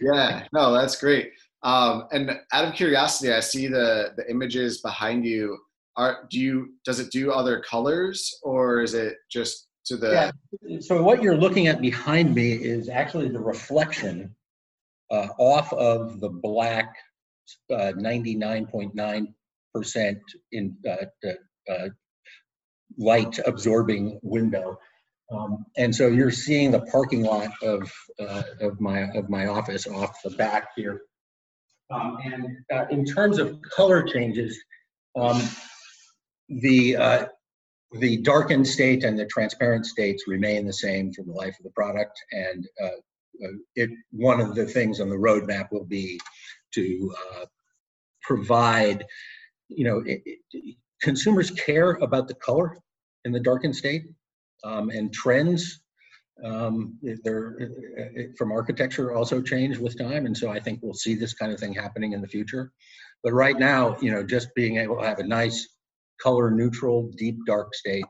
Yeah, 0.00 0.46
no, 0.52 0.72
that's 0.72 0.96
great. 1.00 1.30
Um, 1.62 2.04
and 2.12 2.30
out 2.52 2.64
of 2.64 2.74
curiosity, 2.74 3.32
I 3.32 3.40
see 3.40 3.68
the 3.68 4.12
the 4.16 4.28
images 4.28 4.80
behind 4.80 5.24
you. 5.24 5.58
Are 5.96 6.26
do 6.30 6.40
you 6.40 6.74
does 6.84 6.98
it 6.98 7.12
do 7.12 7.30
other 7.30 7.60
colors 7.60 8.40
or 8.42 8.82
is 8.82 8.94
it 8.94 9.18
just 9.30 9.68
to 9.86 9.96
the? 9.96 10.32
Yeah. 10.64 10.80
So 10.80 11.00
what 11.00 11.22
you're 11.22 11.36
looking 11.36 11.68
at 11.68 11.80
behind 11.80 12.34
me 12.34 12.54
is 12.54 12.88
actually 12.88 13.28
the 13.28 13.38
reflection 13.38 14.34
uh, 15.12 15.28
off 15.38 15.72
of 15.72 16.18
the 16.18 16.28
black 16.28 16.92
99.9 17.70 18.92
uh, 18.98 19.26
percent 19.74 20.20
in 20.52 20.76
uh, 20.88 21.06
uh, 21.70 21.88
light 22.96 23.38
absorbing 23.44 24.20
window. 24.22 24.78
Um, 25.32 25.64
and 25.76 25.94
so 25.94 26.08
you're 26.08 26.30
seeing 26.30 26.70
the 26.70 26.82
parking 26.82 27.22
lot 27.22 27.50
of 27.62 27.90
uh, 28.20 28.42
of 28.60 28.80
my 28.80 29.10
of 29.14 29.28
my 29.28 29.46
office 29.46 29.86
off 29.86 30.22
the 30.22 30.30
back 30.30 30.68
here. 30.76 31.02
Um, 31.90 32.18
and 32.24 32.56
uh, 32.72 32.86
in 32.90 33.04
terms 33.04 33.38
of 33.38 33.60
color 33.62 34.02
changes, 34.02 34.58
um, 35.16 35.42
the 36.48 36.96
uh, 36.96 37.26
the 38.00 38.18
darkened 38.18 38.66
state 38.66 39.02
and 39.02 39.18
the 39.18 39.26
transparent 39.26 39.86
states 39.86 40.24
remain 40.26 40.66
the 40.66 40.72
same 40.72 41.12
for 41.12 41.22
the 41.22 41.32
life 41.32 41.56
of 41.58 41.64
the 41.64 41.70
product. 41.70 42.22
And 42.32 42.66
it 43.74 43.90
one 44.12 44.40
of 44.40 44.54
the 44.54 44.66
things 44.66 45.00
on 45.00 45.08
the 45.08 45.16
roadmap 45.16 45.72
will 45.72 45.84
be 45.84 46.20
to 46.74 47.14
uh, 47.18 47.44
provide, 48.22 49.04
you 49.68 49.84
know, 49.84 50.02
it, 50.06 50.22
it, 50.24 50.76
consumers 51.00 51.50
care 51.50 51.92
about 52.02 52.28
the 52.28 52.34
color 52.34 52.78
in 53.24 53.32
the 53.32 53.40
darkened 53.40 53.76
state 53.76 54.04
um, 54.64 54.90
and 54.90 55.12
trends 55.12 55.80
um, 56.42 56.98
they're 57.22 57.70
from 58.36 58.50
architecture 58.50 59.14
also 59.14 59.40
change 59.40 59.78
with 59.78 59.96
time 59.96 60.26
and 60.26 60.36
so 60.36 60.50
i 60.50 60.58
think 60.58 60.80
we'll 60.82 60.92
see 60.92 61.14
this 61.14 61.32
kind 61.32 61.52
of 61.52 61.60
thing 61.60 61.72
happening 61.72 62.12
in 62.12 62.20
the 62.20 62.26
future. 62.28 62.72
But 63.22 63.32
right 63.32 63.58
now 63.58 63.96
you 64.00 64.10
know 64.10 64.24
just 64.24 64.54
being 64.54 64.78
able 64.78 64.98
to 64.98 65.06
have 65.06 65.20
a 65.20 65.26
nice 65.26 65.68
color 66.20 66.50
neutral 66.50 67.10
deep 67.16 67.38
dark 67.46 67.74
state 67.74 68.04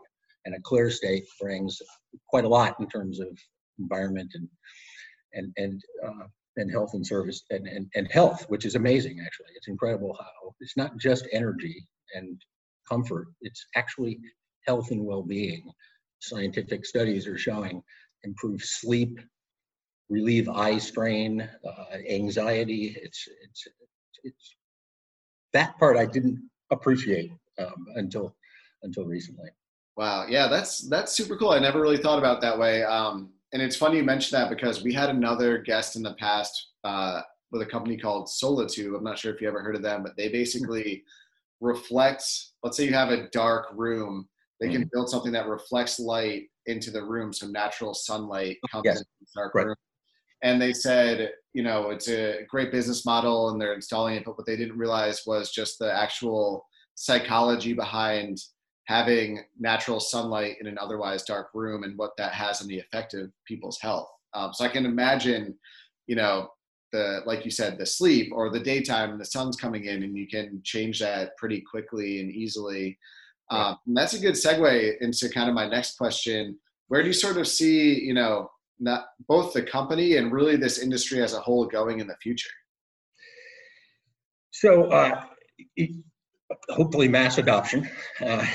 and 0.45 0.55
a 0.55 0.61
clear 0.63 0.91
state 0.91 1.25
brings 1.41 1.81
quite 2.29 2.45
a 2.45 2.49
lot 2.49 2.77
in 2.81 2.89
terms 2.89 3.21
of 3.21 3.29
environment 3.79 4.31
and 4.35 4.49
and 5.35 5.53
and 5.57 5.83
uh, 6.07 6.27
and 6.57 6.71
health 6.71 6.91
and 6.95 7.07
service 7.07 7.43
and, 7.51 7.67
and 7.67 7.91
and 7.95 8.11
health 8.11 8.45
which 8.49 8.65
is 8.65 8.75
amazing 8.75 9.21
actually 9.25 9.49
it's 9.57 9.69
incredible 9.69 10.17
how 10.19 10.55
it's 10.61 10.77
not 10.77 10.97
just 10.99 11.27
energy 11.33 11.87
and 12.15 12.41
comfort 12.89 13.27
it's 13.41 13.67
actually 13.77 14.19
health 14.67 14.91
and 14.91 15.05
well-being 15.05 15.71
scientific 16.21 16.87
studies 16.87 17.27
are 17.27 17.39
showing 17.39 17.83
improve 18.25 18.63
sleep, 18.63 19.21
relieve 20.09 20.49
eye 20.49 20.79
strain, 20.79 21.49
uh, 21.67 21.97
anxiety. 22.11 22.97
It's, 23.01 23.29
it's, 23.43 23.65
it's, 24.25 24.57
that 25.53 25.79
part 25.79 25.97
I 25.97 26.07
didn't 26.07 26.43
appreciate 26.73 27.31
um, 27.59 27.87
until, 27.95 28.35
until 28.83 29.05
recently. 29.05 29.51
Wow. 29.97 30.27
Yeah, 30.29 30.49
that's, 30.49 30.89
that's 30.89 31.13
super 31.13 31.37
cool. 31.37 31.51
I 31.51 31.61
never 31.61 31.81
really 31.81 31.99
thought 31.99 32.19
about 32.19 32.41
that 32.41 32.59
way. 32.59 32.83
Um, 32.83 33.31
and 33.55 33.63
it's 33.63 33.77
funny 33.77 33.99
you 33.99 34.03
mentioned 34.03 34.39
that 34.39 34.51
because 34.51 34.83
we 34.83 34.93
had 34.93 35.09
another 35.09 35.59
guest 35.59 35.95
in 35.95 36.03
the 36.03 36.15
past 36.15 36.71
uh, 36.83 37.23
with 37.53 37.63
a 37.63 37.67
company 37.67 37.97
called 37.97 38.27
Solatube. 38.27 38.97
I'm 38.97 39.05
not 39.05 39.17
sure 39.17 39.33
if 39.33 39.41
you 39.41 39.47
ever 39.47 39.63
heard 39.63 39.77
of 39.77 39.83
them, 39.83 40.03
but 40.03 40.17
they 40.17 40.29
basically 40.29 41.05
reflect, 41.61 42.25
let's 42.65 42.77
say 42.77 42.85
you 42.85 42.93
have 42.93 43.11
a 43.11 43.29
dark 43.31 43.67
room, 43.73 44.29
they 44.61 44.69
can 44.69 44.83
mm-hmm. 44.83 44.89
build 44.93 45.09
something 45.09 45.31
that 45.33 45.47
reflects 45.47 46.01
light 46.01 46.49
into 46.67 46.91
the 46.91 47.05
room 47.05 47.33
so 47.33 47.47
natural 47.47 47.95
sunlight 47.95 48.57
comes 48.73 48.83
yes. 48.87 48.99
into 48.99 49.09
the 49.21 49.27
dark 49.37 49.55
right. 49.55 49.67
room. 49.67 49.77
And 50.43 50.61
they 50.61 50.73
said, 50.73 51.31
you 51.53 51.63
know, 51.63 51.91
it's 51.91 52.09
a 52.09 52.41
great 52.51 52.73
business 52.73 53.07
model 53.07 53.51
and 53.51 53.61
they're 53.61 53.75
installing 53.75 54.17
it, 54.17 54.25
but 54.25 54.37
what 54.37 54.47
they 54.47 54.57
didn't 54.57 54.77
realize 54.77 55.23
was 55.27 55.53
just 55.53 55.79
the 55.79 55.93
actual 55.93 56.67
psychology 56.97 57.73
behind 57.73 58.39
having 58.87 59.41
natural 59.59 60.01
sunlight 60.01 60.57
in 60.61 60.67
an 60.67 60.79
otherwise 60.79 61.23
dark 61.25 61.49
room 61.55 61.85
and 61.85 61.97
what 61.97 62.17
that 62.19 62.33
has 62.33 62.61
on 62.61 62.69
the 62.69 62.79
effect 62.79 63.15
of 63.15 63.31
people's 63.47 63.79
health. 63.81 64.09
Um, 64.35 64.53
so 64.53 64.65
I 64.65 64.69
can 64.69 64.85
imagine, 64.85 65.55
you 66.07 66.17
know, 66.17 66.49
the 66.93 67.23
like 67.27 67.45
you 67.45 67.51
said, 67.51 67.79
the 67.79 67.87
sleep 67.87 68.31
or 68.33 68.51
the 68.51 68.61
daytime 68.61 69.11
and 69.11 69.21
the 69.21 69.25
sun's 69.25 69.57
coming 69.57 69.87
in, 69.87 70.03
and 70.03 70.17
you 70.17 70.29
can 70.29 70.61
change 70.65 71.01
that 71.01 71.37
pretty 71.37 71.61
quickly 71.61 72.21
and 72.21 72.31
easily. 72.31 72.99
Um, 73.51 73.77
that's 73.89 74.15
a 74.15 74.19
good 74.19 74.35
segue 74.35 75.01
into 75.01 75.29
kind 75.29 75.49
of 75.49 75.55
my 75.55 75.69
next 75.69 75.99
question. 75.99 76.59
Where 76.89 77.03
do 77.03 77.09
you 77.09 77.13
sort 77.13 77.37
of 77.37 77.49
see, 77.49 78.01
you 78.01 78.15
know, 78.15 78.49
not 78.79 79.07
both 79.29 79.53
the 79.53 79.63
company 79.63 80.17
and 80.17 80.33
really 80.33 80.57
this 80.57 80.79
industry 80.79 81.23
as 81.23 81.35
a 81.35 81.41
whole 81.41 81.67
going 81.67 82.01
in 82.01 82.07
the 82.07 82.17
future? 82.23 82.51
So, 84.51 84.85
uh, 84.85 85.25
hopefully, 86.71 87.09
mass 87.09 87.39
adoption. 87.39 87.89
Uh, 88.25 88.47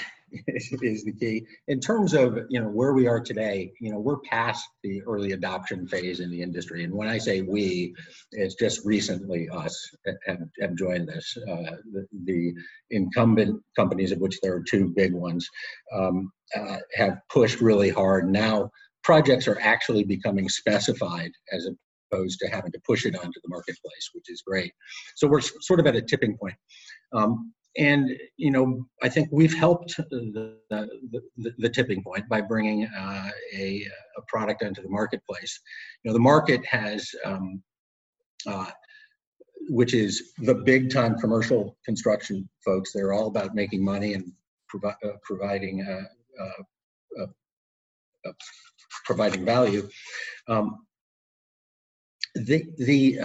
is, 0.47 0.71
is 0.81 1.03
the 1.03 1.13
key. 1.13 1.45
In 1.67 1.79
terms 1.79 2.13
of 2.13 2.39
you 2.49 2.59
know 2.61 2.69
where 2.69 2.93
we 2.93 3.07
are 3.07 3.19
today, 3.19 3.71
you 3.79 3.91
know 3.91 3.99
we're 3.99 4.19
past 4.19 4.67
the 4.83 5.01
early 5.03 5.31
adoption 5.31 5.87
phase 5.87 6.19
in 6.19 6.29
the 6.29 6.41
industry, 6.41 6.83
and 6.83 6.93
when 6.93 7.07
I 7.07 7.17
say 7.17 7.41
we, 7.41 7.93
it's 8.31 8.55
just 8.55 8.85
recently 8.85 9.49
us 9.49 9.89
have, 10.25 10.39
have 10.61 10.75
joined 10.75 11.07
this. 11.07 11.37
Uh, 11.37 11.75
the, 11.91 12.07
the, 12.25 12.53
incumbent 12.91 13.61
companies, 13.75 14.11
of 14.11 14.19
which 14.19 14.39
there 14.41 14.55
are 14.55 14.63
two 14.63 14.91
big 14.95 15.13
ones, 15.13 15.47
um, 15.93 16.31
uh, 16.55 16.77
have 16.95 17.19
pushed 17.31 17.61
really 17.61 17.89
hard. 17.89 18.27
Now 18.27 18.71
projects 19.03 19.47
are 19.47 19.59
actually 19.61 20.03
becoming 20.03 20.49
specified 20.49 21.31
as 21.51 21.67
opposed 22.11 22.39
to 22.39 22.47
having 22.47 22.71
to 22.71 22.79
push 22.85 23.05
it 23.05 23.15
onto 23.15 23.39
the 23.43 23.49
marketplace, 23.49 24.09
which 24.13 24.25
is 24.29 24.41
great. 24.41 24.71
So 25.15 25.27
we're 25.27 25.41
sort 25.41 25.79
of 25.79 25.87
at 25.87 25.95
a 25.95 26.01
tipping 26.01 26.37
point. 26.37 26.55
Um, 27.13 27.53
and 27.77 28.09
you 28.37 28.51
know 28.51 28.85
i 29.03 29.09
think 29.09 29.29
we've 29.31 29.53
helped 29.53 29.95
the, 29.97 30.57
the, 30.69 31.53
the 31.57 31.69
tipping 31.69 32.03
point 32.03 32.27
by 32.27 32.41
bringing 32.41 32.85
uh, 32.85 33.29
a, 33.55 33.85
a 34.17 34.21
product 34.27 34.61
into 34.61 34.81
the 34.81 34.89
marketplace. 34.89 35.59
You 36.03 36.09
know 36.09 36.13
the 36.13 36.19
market 36.19 36.65
has 36.65 37.09
um, 37.25 37.61
uh, 38.47 38.71
which 39.69 39.93
is 39.93 40.33
the 40.39 40.55
big 40.55 40.91
time 40.91 41.17
commercial 41.17 41.77
construction 41.85 42.47
folks. 42.63 42.91
They're 42.91 43.13
all 43.13 43.27
about 43.27 43.55
making 43.55 43.83
money 43.83 44.13
and 44.13 44.31
provi- 44.67 44.95
uh, 45.03 45.17
providing 45.23 45.83
uh, 45.83 46.43
uh, 46.43 47.23
uh, 48.25 48.31
providing 49.05 49.45
value. 49.45 49.87
Um, 50.47 50.85
the 52.35 52.63
the 52.77 53.19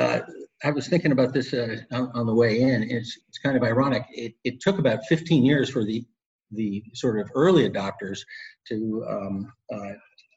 I 0.63 0.71
was 0.71 0.89
thinking 0.89 1.13
about 1.13 1.33
this 1.33 1.53
uh, 1.53 1.77
on, 1.93 2.11
on, 2.15 2.27
the 2.27 2.35
way 2.35 2.61
in. 2.61 2.85
It's, 2.85 3.19
it's 3.29 3.39
kind 3.39 3.57
of 3.57 3.63
ironic. 3.63 4.05
It, 4.11 4.35
it 4.45 4.61
took 4.61 4.79
about 4.79 5.05
15 5.09 5.45
years 5.45 5.69
for 5.71 5.85
the 5.85 6.05
the 6.53 6.83
sort 6.95 7.19
of 7.19 7.29
early 7.35 7.69
adopters 7.69 8.21
to 8.69 9.05
um, 9.09 9.53
uh, 9.73 9.93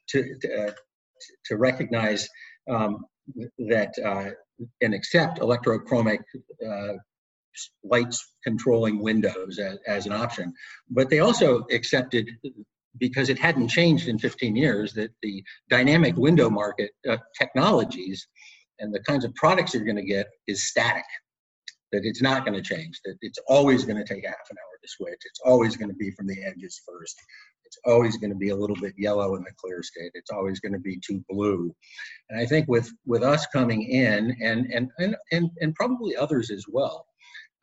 to 0.08 0.34
to, 0.40 0.64
uh, 0.64 0.72
to 1.46 1.56
recognize 1.56 2.28
um, 2.68 3.04
that 3.58 3.94
uh, 4.04 4.30
and 4.80 4.94
accept 4.94 5.38
electrochromic 5.38 6.20
uh, 6.66 6.94
lights 7.84 8.34
controlling 8.44 9.00
windows 9.00 9.58
as, 9.58 9.78
as 9.86 10.06
an 10.06 10.12
option. 10.12 10.52
But 10.90 11.10
they 11.10 11.20
also 11.20 11.64
accepted 11.72 12.28
because 12.98 13.28
it 13.28 13.38
hadn't 13.38 13.68
changed 13.68 14.08
in 14.08 14.18
15 14.18 14.56
years 14.56 14.92
that 14.94 15.10
the 15.22 15.42
dynamic 15.68 16.16
window 16.16 16.50
market 16.50 16.90
uh, 17.08 17.18
technologies 17.38 18.26
and 18.78 18.94
the 18.94 19.00
kinds 19.00 19.24
of 19.24 19.34
products 19.34 19.74
you're 19.74 19.84
going 19.84 19.96
to 19.96 20.04
get 20.04 20.26
is 20.46 20.68
static 20.68 21.04
that 21.90 22.04
it's 22.04 22.20
not 22.20 22.44
going 22.44 22.54
to 22.54 22.62
change 22.62 23.00
that 23.04 23.16
it's 23.22 23.38
always 23.48 23.84
going 23.84 23.96
to 23.96 24.04
take 24.04 24.26
half 24.26 24.36
an 24.50 24.56
hour 24.58 24.78
to 24.82 24.88
switch 24.88 25.20
it's 25.24 25.40
always 25.44 25.76
going 25.76 25.88
to 25.88 25.96
be 25.96 26.10
from 26.12 26.26
the 26.26 26.42
edges 26.44 26.80
first 26.86 27.16
it's 27.64 27.78
always 27.84 28.16
going 28.16 28.30
to 28.30 28.36
be 28.36 28.48
a 28.48 28.56
little 28.56 28.76
bit 28.76 28.94
yellow 28.96 29.36
in 29.36 29.42
the 29.42 29.50
clear 29.58 29.82
state 29.82 30.10
it's 30.14 30.30
always 30.30 30.58
going 30.60 30.72
to 30.72 30.78
be 30.78 30.98
too 31.06 31.22
blue. 31.28 31.74
And 32.30 32.40
i 32.40 32.46
think 32.46 32.66
with 32.68 32.90
with 33.06 33.22
us 33.22 33.46
coming 33.46 33.82
in 33.82 34.36
and 34.42 34.66
and 34.72 34.90
and 34.98 35.16
and, 35.32 35.50
and 35.60 35.74
probably 35.74 36.16
others 36.16 36.50
as 36.50 36.64
well 36.68 37.06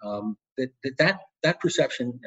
um, 0.04 0.38
that, 0.58 0.70
that 0.84 0.98
that 0.98 1.20
that 1.44 1.60
perception 1.60 2.20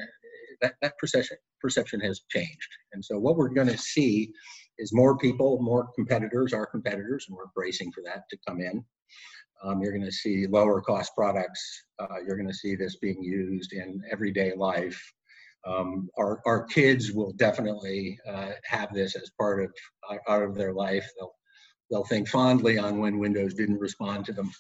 that, 0.60 0.74
that 0.82 0.98
perception 0.98 1.36
perception 1.60 2.00
has 2.00 2.20
changed. 2.30 2.68
And 2.92 3.04
so 3.04 3.18
what 3.18 3.36
we're 3.36 3.48
going 3.48 3.68
to 3.68 3.78
see 3.78 4.32
is 4.78 4.92
more 4.92 5.16
people 5.18 5.58
more 5.60 5.88
competitors 5.94 6.52
our 6.52 6.66
competitors 6.66 7.26
and 7.28 7.36
we're 7.36 7.46
bracing 7.54 7.90
for 7.92 8.02
that 8.04 8.22
to 8.30 8.36
come 8.46 8.60
in 8.60 8.84
um, 9.64 9.82
you're 9.82 9.92
going 9.92 10.04
to 10.04 10.12
see 10.12 10.46
lower 10.46 10.80
cost 10.80 11.12
products 11.16 11.84
uh, 11.98 12.16
you're 12.26 12.36
going 12.36 12.48
to 12.48 12.54
see 12.54 12.74
this 12.74 12.96
being 12.96 13.22
used 13.22 13.72
in 13.72 14.00
everyday 14.10 14.52
life 14.54 15.00
um, 15.66 16.08
our, 16.18 16.40
our 16.46 16.64
kids 16.64 17.12
will 17.12 17.32
definitely 17.32 18.18
uh, 18.26 18.52
have 18.64 18.94
this 18.94 19.16
as 19.16 19.30
part 19.38 19.62
of 19.62 19.70
out 20.28 20.42
of 20.42 20.54
their 20.54 20.72
life 20.72 21.08
they'll 21.18 21.34
they'll 21.90 22.04
think 22.04 22.28
fondly 22.28 22.78
on 22.78 22.98
when 22.98 23.18
Windows 23.18 23.54
didn't 23.54 23.78
respond 23.78 24.24
to 24.26 24.32
them. 24.32 24.50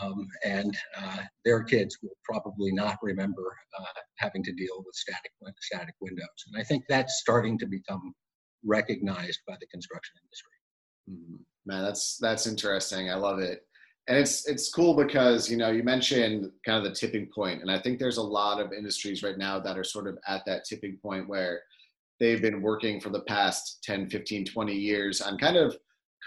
Um, 0.00 0.28
and 0.44 0.76
uh, 1.00 1.18
their 1.44 1.62
kids 1.62 1.98
will 2.02 2.16
probably 2.24 2.72
not 2.72 2.98
remember 3.02 3.56
uh, 3.78 4.00
having 4.16 4.42
to 4.44 4.52
deal 4.52 4.82
with 4.84 4.94
static, 4.94 5.32
static 5.60 5.94
windows. 6.00 6.26
And 6.46 6.60
I 6.60 6.64
think 6.64 6.84
that's 6.88 7.20
starting 7.20 7.58
to 7.58 7.66
become 7.66 8.14
recognized 8.64 9.40
by 9.46 9.54
the 9.60 9.66
construction 9.66 10.16
industry. 10.22 10.52
Mm-hmm. 11.10 11.42
Man, 11.66 11.84
that's 11.84 12.16
that's 12.18 12.46
interesting. 12.46 13.10
I 13.10 13.14
love 13.14 13.38
it. 13.38 13.62
And 14.08 14.16
it's 14.16 14.48
it's 14.48 14.72
cool 14.72 14.94
because 14.94 15.50
you 15.50 15.56
know 15.56 15.70
you 15.70 15.82
mentioned 15.82 16.50
kind 16.64 16.78
of 16.78 16.84
the 16.84 16.98
tipping 16.98 17.28
point, 17.34 17.60
and 17.60 17.70
I 17.70 17.78
think 17.78 17.98
there's 17.98 18.16
a 18.16 18.22
lot 18.22 18.60
of 18.60 18.72
industries 18.72 19.22
right 19.22 19.36
now 19.36 19.58
that 19.60 19.76
are 19.76 19.84
sort 19.84 20.06
of 20.06 20.18
at 20.26 20.42
that 20.46 20.64
tipping 20.64 20.96
point 21.02 21.28
where 21.28 21.60
they've 22.20 22.42
been 22.42 22.62
working 22.62 23.00
for 23.00 23.10
the 23.10 23.20
past 23.20 23.78
10 23.84 24.08
15 24.08 24.46
20 24.46 24.74
years 24.74 25.20
on 25.20 25.38
kind 25.38 25.56
of 25.56 25.76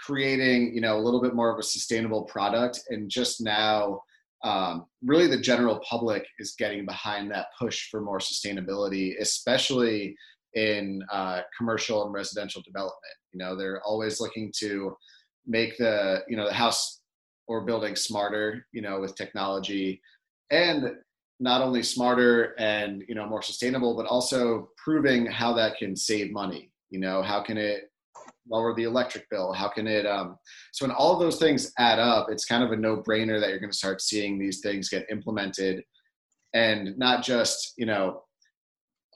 creating 0.04 0.74
you 0.74 0.80
know 0.80 0.96
a 0.96 1.00
little 1.00 1.20
bit 1.20 1.34
more 1.34 1.52
of 1.52 1.58
a 1.58 1.62
sustainable 1.62 2.22
product 2.24 2.80
and 2.90 3.10
just 3.10 3.40
now 3.40 4.00
um, 4.44 4.86
really 5.04 5.28
the 5.28 5.40
general 5.40 5.80
public 5.88 6.26
is 6.38 6.54
getting 6.58 6.84
behind 6.84 7.30
that 7.30 7.46
push 7.58 7.88
for 7.90 8.00
more 8.00 8.18
sustainability 8.18 9.20
especially 9.20 10.16
in 10.54 11.02
uh, 11.10 11.40
commercial 11.56 12.04
and 12.04 12.12
residential 12.12 12.62
development 12.62 13.14
you 13.32 13.38
know 13.38 13.56
they're 13.56 13.82
always 13.82 14.20
looking 14.20 14.52
to 14.56 14.94
make 15.46 15.76
the 15.78 16.22
you 16.28 16.36
know 16.36 16.46
the 16.46 16.54
house 16.54 17.00
or 17.48 17.64
building 17.64 17.96
smarter 17.96 18.66
you 18.72 18.82
know 18.82 19.00
with 19.00 19.14
technology 19.14 20.00
and 20.50 20.92
not 21.40 21.60
only 21.60 21.82
smarter 21.82 22.54
and 22.58 23.02
you 23.08 23.14
know 23.14 23.26
more 23.26 23.42
sustainable 23.42 23.96
but 23.96 24.06
also 24.06 24.68
proving 24.76 25.26
how 25.26 25.52
that 25.52 25.76
can 25.76 25.96
save 25.96 26.30
money 26.32 26.70
you 26.90 27.00
know 27.00 27.22
how 27.22 27.42
can 27.42 27.56
it 27.56 27.90
lower 28.48 28.74
the 28.74 28.84
electric 28.84 29.28
bill? 29.30 29.52
How 29.52 29.68
can 29.68 29.86
it? 29.86 30.06
Um, 30.06 30.36
so 30.72 30.86
when 30.86 30.94
all 30.94 31.18
those 31.18 31.38
things 31.38 31.72
add 31.78 31.98
up, 31.98 32.28
it's 32.30 32.44
kind 32.44 32.62
of 32.62 32.72
a 32.72 32.76
no-brainer 32.76 33.40
that 33.40 33.50
you're 33.50 33.60
going 33.60 33.70
to 33.70 33.76
start 33.76 34.00
seeing 34.00 34.38
these 34.38 34.60
things 34.60 34.88
get 34.88 35.06
implemented, 35.10 35.84
and 36.54 36.96
not 36.98 37.22
just 37.22 37.74
you 37.76 37.86
know 37.86 38.22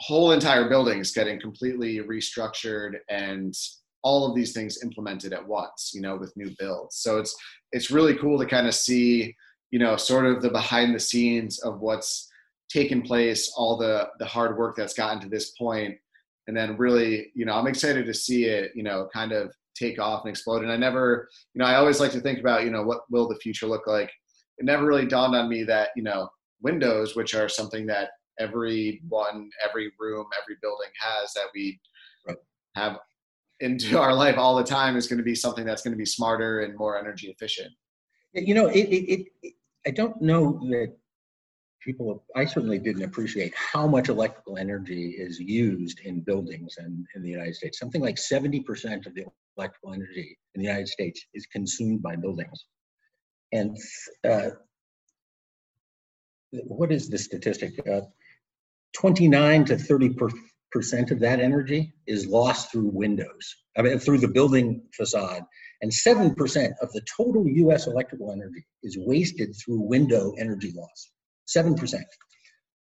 whole 0.00 0.32
entire 0.32 0.68
buildings 0.68 1.12
getting 1.12 1.40
completely 1.40 1.98
restructured 2.00 2.94
and 3.08 3.54
all 4.02 4.26
of 4.26 4.36
these 4.36 4.52
things 4.52 4.82
implemented 4.82 5.32
at 5.32 5.46
once 5.46 5.92
you 5.94 6.00
know 6.00 6.16
with 6.16 6.36
new 6.36 6.50
builds 6.58 6.96
so 6.96 7.18
it's 7.18 7.34
it's 7.72 7.90
really 7.90 8.14
cool 8.16 8.38
to 8.38 8.46
kind 8.46 8.66
of 8.66 8.74
see 8.74 9.34
you 9.70 9.78
know 9.78 9.96
sort 9.96 10.26
of 10.26 10.42
the 10.42 10.50
behind 10.50 10.94
the 10.94 11.00
scenes 11.00 11.58
of 11.60 11.80
what's 11.80 12.28
taken 12.68 13.00
place 13.00 13.52
all 13.56 13.76
the 13.76 14.08
the 14.18 14.26
hard 14.26 14.58
work 14.58 14.76
that's 14.76 14.94
gotten 14.94 15.20
to 15.20 15.28
this 15.28 15.50
point 15.52 15.96
and 16.46 16.56
then 16.56 16.76
really, 16.76 17.32
you 17.34 17.44
know, 17.44 17.54
I'm 17.54 17.66
excited 17.66 18.06
to 18.06 18.14
see 18.14 18.44
it, 18.44 18.72
you 18.74 18.82
know, 18.82 19.08
kind 19.12 19.32
of 19.32 19.52
take 19.74 19.98
off 19.98 20.24
and 20.24 20.30
explode. 20.30 20.62
And 20.62 20.70
I 20.70 20.76
never, 20.76 21.28
you 21.54 21.58
know, 21.58 21.64
I 21.64 21.76
always 21.76 22.00
like 22.00 22.12
to 22.12 22.20
think 22.20 22.38
about, 22.38 22.64
you 22.64 22.70
know, 22.70 22.82
what 22.82 23.02
will 23.10 23.28
the 23.28 23.36
future 23.36 23.66
look 23.66 23.86
like? 23.86 24.10
It 24.58 24.64
never 24.64 24.86
really 24.86 25.06
dawned 25.06 25.34
on 25.34 25.48
me 25.48 25.64
that, 25.64 25.90
you 25.96 26.02
know, 26.02 26.28
windows, 26.62 27.16
which 27.16 27.34
are 27.34 27.48
something 27.48 27.86
that 27.86 28.10
every 28.38 29.02
one, 29.08 29.50
every 29.66 29.92
room, 29.98 30.26
every 30.40 30.56
building 30.60 30.90
has 31.00 31.32
that 31.34 31.46
we 31.54 31.80
have 32.74 32.98
into 33.60 33.98
our 33.98 34.14
life 34.14 34.36
all 34.36 34.54
the 34.54 34.64
time 34.64 34.96
is 34.96 35.06
going 35.06 35.18
to 35.18 35.24
be 35.24 35.34
something 35.34 35.64
that's 35.64 35.82
going 35.82 35.92
to 35.92 35.98
be 35.98 36.04
smarter 36.04 36.60
and 36.60 36.76
more 36.76 36.98
energy 36.98 37.28
efficient. 37.28 37.72
You 38.34 38.54
know, 38.54 38.66
it, 38.66 38.80
it, 38.80 39.26
it 39.42 39.54
I 39.86 39.90
don't 39.90 40.20
know 40.20 40.60
that 40.70 40.94
people, 41.80 42.24
I 42.34 42.44
certainly 42.44 42.78
didn't 42.78 43.04
appreciate 43.04 43.54
how 43.54 43.86
much 43.86 44.08
electrical 44.08 44.58
energy 44.58 45.10
is 45.10 45.38
used 45.38 46.00
in 46.00 46.20
buildings 46.20 46.76
in, 46.78 47.06
in 47.14 47.22
the 47.22 47.30
United 47.30 47.54
States. 47.54 47.78
Something 47.78 48.02
like 48.02 48.16
70% 48.16 49.06
of 49.06 49.14
the 49.14 49.24
electrical 49.56 49.94
energy 49.94 50.36
in 50.54 50.60
the 50.60 50.66
United 50.66 50.88
States 50.88 51.24
is 51.32 51.46
consumed 51.46 52.02
by 52.02 52.16
buildings. 52.16 52.66
And 53.52 53.78
uh, 54.28 54.50
what 56.50 56.92
is 56.92 57.08
the 57.08 57.18
statistic? 57.18 57.78
Uh, 57.88 58.02
29 58.94 59.64
to 59.66 59.78
30 59.78 60.16
percent 60.72 61.10
of 61.10 61.20
that 61.20 61.40
energy 61.40 61.94
is 62.06 62.26
lost 62.26 62.70
through 62.70 62.90
windows, 62.92 63.56
I 63.78 63.82
mean, 63.82 63.98
through 63.98 64.18
the 64.18 64.28
building 64.28 64.82
facade. 64.94 65.42
And 65.82 65.90
7% 65.90 66.34
of 66.80 66.92
the 66.92 67.02
total 67.16 67.46
US 67.46 67.86
electrical 67.86 68.32
energy 68.32 68.66
is 68.82 68.96
wasted 68.98 69.54
through 69.56 69.80
window 69.80 70.32
energy 70.38 70.72
loss. 70.74 71.10
7%. 71.48 72.02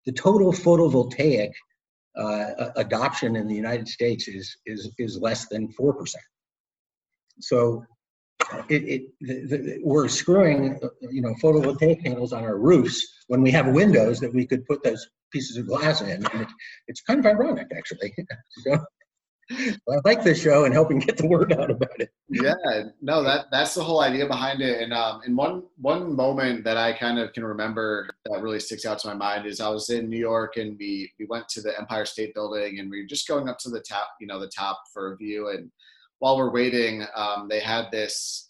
The 0.05 0.11
total 0.11 0.51
photovoltaic 0.51 1.51
uh, 2.15 2.69
adoption 2.75 3.35
in 3.35 3.47
the 3.47 3.55
United 3.55 3.87
States 3.87 4.27
is, 4.27 4.55
is, 4.65 4.91
is 4.97 5.17
less 5.17 5.47
than 5.47 5.73
4%. 5.79 5.95
So 7.39 7.83
it, 8.69 8.83
it 8.83 9.01
the, 9.21 9.57
the, 9.57 9.79
we're 9.83 10.07
screwing 10.07 10.79
you 11.01 11.21
know 11.21 11.33
photovoltaic 11.41 12.03
panels 12.03 12.33
on 12.33 12.43
our 12.43 12.57
roofs 12.57 13.05
when 13.27 13.41
we 13.41 13.51
have 13.51 13.67
windows 13.67 14.19
that 14.19 14.33
we 14.33 14.45
could 14.45 14.65
put 14.65 14.83
those 14.83 15.07
pieces 15.31 15.57
of 15.57 15.67
glass 15.67 16.01
in 16.01 16.25
it, 16.25 16.47
it's 16.87 17.01
kind 17.01 17.19
of 17.19 17.25
ironic 17.25 17.67
actually 17.75 18.13
so, 18.63 18.77
I 19.51 19.99
like 20.05 20.23
this 20.23 20.41
show 20.41 20.65
and 20.65 20.73
helping 20.73 20.99
get 20.99 21.17
the 21.17 21.27
word 21.27 21.51
out 21.53 21.69
about 21.69 21.99
it. 21.99 22.09
Yeah, 22.29 22.53
no, 23.01 23.23
that 23.23 23.47
that's 23.51 23.75
the 23.75 23.83
whole 23.83 24.01
idea 24.01 24.25
behind 24.25 24.61
it. 24.61 24.81
And 24.81 24.93
um, 24.93 25.21
and 25.25 25.35
one 25.35 25.63
one 25.77 26.15
moment 26.15 26.63
that 26.63 26.77
I 26.77 26.93
kind 26.93 27.19
of 27.19 27.33
can 27.33 27.43
remember 27.43 28.09
that 28.25 28.41
really 28.41 28.59
sticks 28.59 28.85
out 28.85 28.99
to 28.99 29.07
my 29.07 29.13
mind 29.13 29.45
is 29.45 29.59
I 29.59 29.69
was 29.69 29.89
in 29.89 30.09
New 30.09 30.17
York 30.17 30.57
and 30.57 30.77
we 30.79 31.11
we 31.19 31.25
went 31.25 31.49
to 31.49 31.61
the 31.61 31.77
Empire 31.77 32.05
State 32.05 32.33
Building 32.33 32.79
and 32.79 32.89
we 32.89 33.01
were 33.01 33.07
just 33.07 33.27
going 33.27 33.49
up 33.49 33.59
to 33.59 33.69
the 33.69 33.81
top, 33.81 34.09
you 34.19 34.27
know, 34.27 34.39
the 34.39 34.51
top 34.55 34.81
for 34.93 35.13
a 35.13 35.17
view. 35.17 35.49
And 35.49 35.69
while 36.23 36.37
we're 36.37 36.53
waiting, 36.53 37.05
um, 37.17 37.47
they 37.49 37.59
had 37.59 37.91
this 37.91 38.49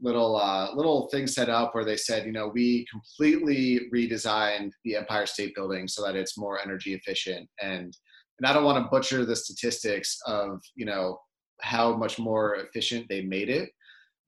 little 0.00 0.34
uh, 0.34 0.74
little 0.74 1.08
thing 1.12 1.28
set 1.28 1.48
up 1.48 1.72
where 1.72 1.84
they 1.84 1.96
said, 1.96 2.26
you 2.26 2.32
know, 2.32 2.48
we 2.48 2.84
completely 2.90 3.82
redesigned 3.94 4.72
the 4.84 4.96
Empire 4.96 5.24
State 5.24 5.54
Building 5.54 5.86
so 5.86 6.04
that 6.04 6.16
it's 6.16 6.36
more 6.36 6.60
energy 6.60 6.94
efficient 6.94 7.48
and 7.62 7.96
and 8.38 8.46
I 8.46 8.52
don't 8.52 8.64
want 8.64 8.84
to 8.84 8.90
butcher 8.90 9.24
the 9.24 9.36
statistics 9.36 10.18
of 10.26 10.60
you 10.74 10.84
know 10.84 11.20
how 11.60 11.96
much 11.96 12.18
more 12.18 12.56
efficient 12.56 13.06
they 13.08 13.22
made 13.22 13.50
it, 13.50 13.70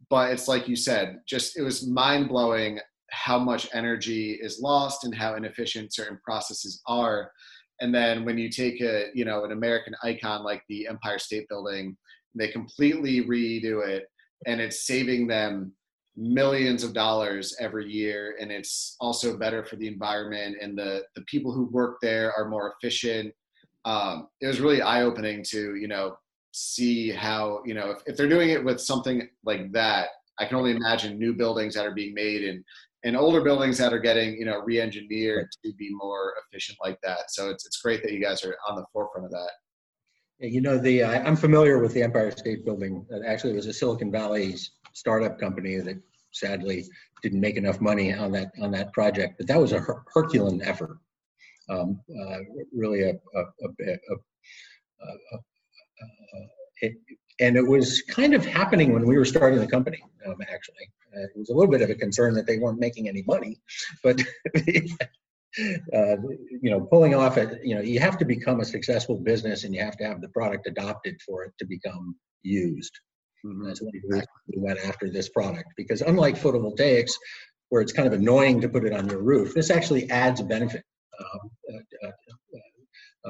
but 0.09 0.31
it's 0.31 0.47
like 0.47 0.69
you 0.69 0.77
said, 0.77 1.19
just 1.27 1.59
it 1.59 1.62
was 1.62 1.85
mind 1.88 2.29
blowing 2.29 2.79
how 3.11 3.41
much 3.41 3.69
energy 3.75 4.38
is 4.41 4.61
lost 4.61 5.03
and 5.03 5.12
how 5.12 5.35
inefficient 5.35 5.93
certain 5.93 6.21
processes 6.25 6.81
are. 6.87 7.33
And 7.81 7.93
then 7.93 8.25
when 8.25 8.38
you 8.38 8.49
take 8.51 8.81
a 8.81 9.07
you 9.14 9.25
know 9.25 9.45
an 9.45 9.51
American 9.51 9.95
icon 10.05 10.45
like 10.45 10.62
the 10.69 10.87
Empire 10.87 11.19
State 11.19 11.49
Building, 11.49 11.97
they 12.38 12.48
completely 12.48 13.22
redo 13.24 13.87
it, 13.87 14.07
and 14.46 14.61
it's 14.61 14.87
saving 14.87 15.27
them 15.27 15.72
millions 16.16 16.83
of 16.83 16.92
dollars 16.92 17.55
every 17.61 17.88
year 17.88 18.37
and 18.40 18.51
it's 18.51 18.96
also 18.98 19.38
better 19.38 19.64
for 19.64 19.77
the 19.77 19.87
environment 19.87 20.57
and 20.61 20.77
the 20.77 21.01
the 21.14 21.22
people 21.29 21.53
who 21.53 21.66
work 21.66 21.98
there 22.03 22.33
are 22.37 22.48
more 22.48 22.74
efficient 22.74 23.33
um, 23.85 24.27
it 24.40 24.48
was 24.48 24.61
really 24.61 24.83
eye 24.83 25.03
opening 25.03 25.44
to 25.44 25.77
you 25.77 25.87
know 25.87 26.16
see 26.51 27.09
how 27.09 27.62
you 27.64 27.72
know 27.72 27.92
if, 27.92 27.98
if 28.07 28.16
they're 28.16 28.29
doing 28.29 28.48
it 28.48 28.64
with 28.64 28.81
something 28.81 29.29
like 29.44 29.70
that 29.70 30.09
i 30.40 30.44
can 30.44 30.57
only 30.57 30.72
imagine 30.72 31.16
new 31.16 31.33
buildings 31.33 31.72
that 31.72 31.87
are 31.87 31.94
being 31.94 32.12
made 32.14 32.42
in 32.42 32.64
and 33.05 33.16
older 33.16 33.40
buildings 33.40 33.79
that 33.79 33.92
are 33.92 33.98
getting 33.98 34.37
you 34.37 34.44
know 34.44 34.61
re-engineered 34.61 35.48
to 35.64 35.72
be 35.74 35.90
more 35.94 36.35
efficient 36.44 36.79
like 36.83 36.98
that. 37.03 37.31
So 37.31 37.51
it's 37.51 37.66
it's 37.66 37.81
great 37.81 38.03
that 38.03 38.12
you 38.12 38.20
guys 38.20 38.44
are 38.44 38.57
on 38.68 38.77
the 38.77 38.85
forefront 38.92 39.27
of 39.27 39.31
that. 39.33 39.51
You 40.40 40.61
know, 40.61 40.79
the 40.79 41.03
uh, 41.03 41.22
I'm 41.24 41.37
familiar 41.37 41.79
with 41.79 41.94
the 41.94 42.03
Empire 42.03 42.31
State 42.31 42.64
Building. 42.64 43.05
Uh, 43.12 43.27
actually, 43.27 43.55
it 43.55 43.57
was 43.57 43.66
a 43.66 43.72
Silicon 43.72 44.12
Valley 44.12 44.55
startup 44.92 45.38
company 45.38 45.79
that 45.81 46.01
sadly 46.33 46.85
didn't 47.22 47.40
make 47.40 47.57
enough 47.57 47.81
money 47.81 48.14
on 48.14 48.31
that 48.33 48.53
on 48.61 48.70
that 48.70 48.92
project. 48.92 49.35
But 49.38 49.48
that 49.48 49.61
was 49.61 49.72
a 49.72 49.81
her- 49.81 50.05
Herculean 50.14 50.62
effort. 50.62 50.98
Um, 51.68 52.01
uh, 52.09 52.38
really 52.72 53.03
a, 53.03 53.11
a, 53.11 53.40
a, 53.40 53.92
a 53.92 54.16
it, 56.81 56.94
and 57.40 57.57
it 57.57 57.66
was 57.66 58.03
kind 58.03 58.35
of 58.35 58.44
happening 58.46 58.92
when 58.92 59.07
we 59.07 59.16
were 59.16 59.24
starting 59.24 59.59
the 59.59 59.66
company. 59.66 60.03
Um, 60.27 60.37
actually, 60.42 60.88
uh, 61.16 61.24
it 61.24 61.37
was 61.37 61.51
a 61.51 61.55
little 61.55 61.70
bit 61.70 61.83
of 61.83 61.90
a 61.90 61.94
concern 61.94 62.35
that 62.35 62.46
they 62.46 62.59
weren't 62.59 62.79
making 62.79 63.09
any 63.09 63.22
money, 63.27 63.59
but 64.03 64.22
uh, 65.95 66.17
you 66.63 66.71
know, 66.71 66.81
pulling 66.81 67.15
off 67.15 67.37
it, 67.39 67.59
you 67.65 67.75
know, 67.75 67.81
you 67.81 68.01
have 68.01 68.19
to 68.19 68.25
become 68.25 68.61
a 68.61 68.65
successful 68.65 69.17
business 69.17 69.65
and 69.65 69.75
you 69.75 69.83
have 69.83 69.97
to 69.97 70.05
have 70.05 70.21
the 70.21 70.29
product 70.29 70.67
adopted 70.67 71.17
for 71.27 71.45
it 71.45 71.53
to 71.59 71.67
become 71.67 72.15
used. 72.43 72.93
Mm-hmm. 73.45 73.67
That's 73.67 73.81
what 73.81 73.93
we 73.93 74.61
went 74.61 74.79
after 74.81 75.11
this 75.11 75.29
product 75.29 75.69
because 75.77 76.03
unlike 76.03 76.37
photovoltaics, 76.37 77.13
where 77.71 77.83
it's 77.83 77.93
kind 77.93 78.09
of 78.09 78.15
annoying 78.15 78.61
to 78.61 78.69
put 78.69 78.85
it 78.85 78.93
on 78.93 79.09
your 79.09 79.23
roof, 79.23 79.55
this 79.55 79.71
actually 79.71 80.11
adds 80.11 80.41
a 80.41 80.45
benefit 80.45 80.83
um, 81.21 81.51
uh, 81.75 82.07
uh, 82.07 82.11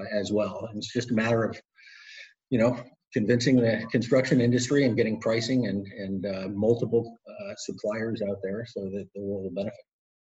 uh 0.01 0.05
as 0.13 0.31
well. 0.33 0.67
And 0.69 0.79
it's 0.79 0.93
just 0.93 1.11
a 1.11 1.15
matter 1.15 1.45
of, 1.45 1.61
you 2.51 2.59
know, 2.59 2.81
convincing 3.13 3.57
the 3.57 3.85
construction 3.91 4.41
industry 4.41 4.85
and 4.85 4.97
getting 4.97 5.21
pricing 5.21 5.67
and, 5.67 5.87
and 5.87 6.27
uh, 6.27 6.49
multiple 6.49 7.19
uh, 7.29 7.55
suppliers 7.57 8.23
out 8.23 8.37
there 8.43 8.65
so 8.67 8.83
that 8.83 9.07
the 9.15 9.21
world 9.21 9.45
will 9.45 9.51
benefit. 9.51 9.81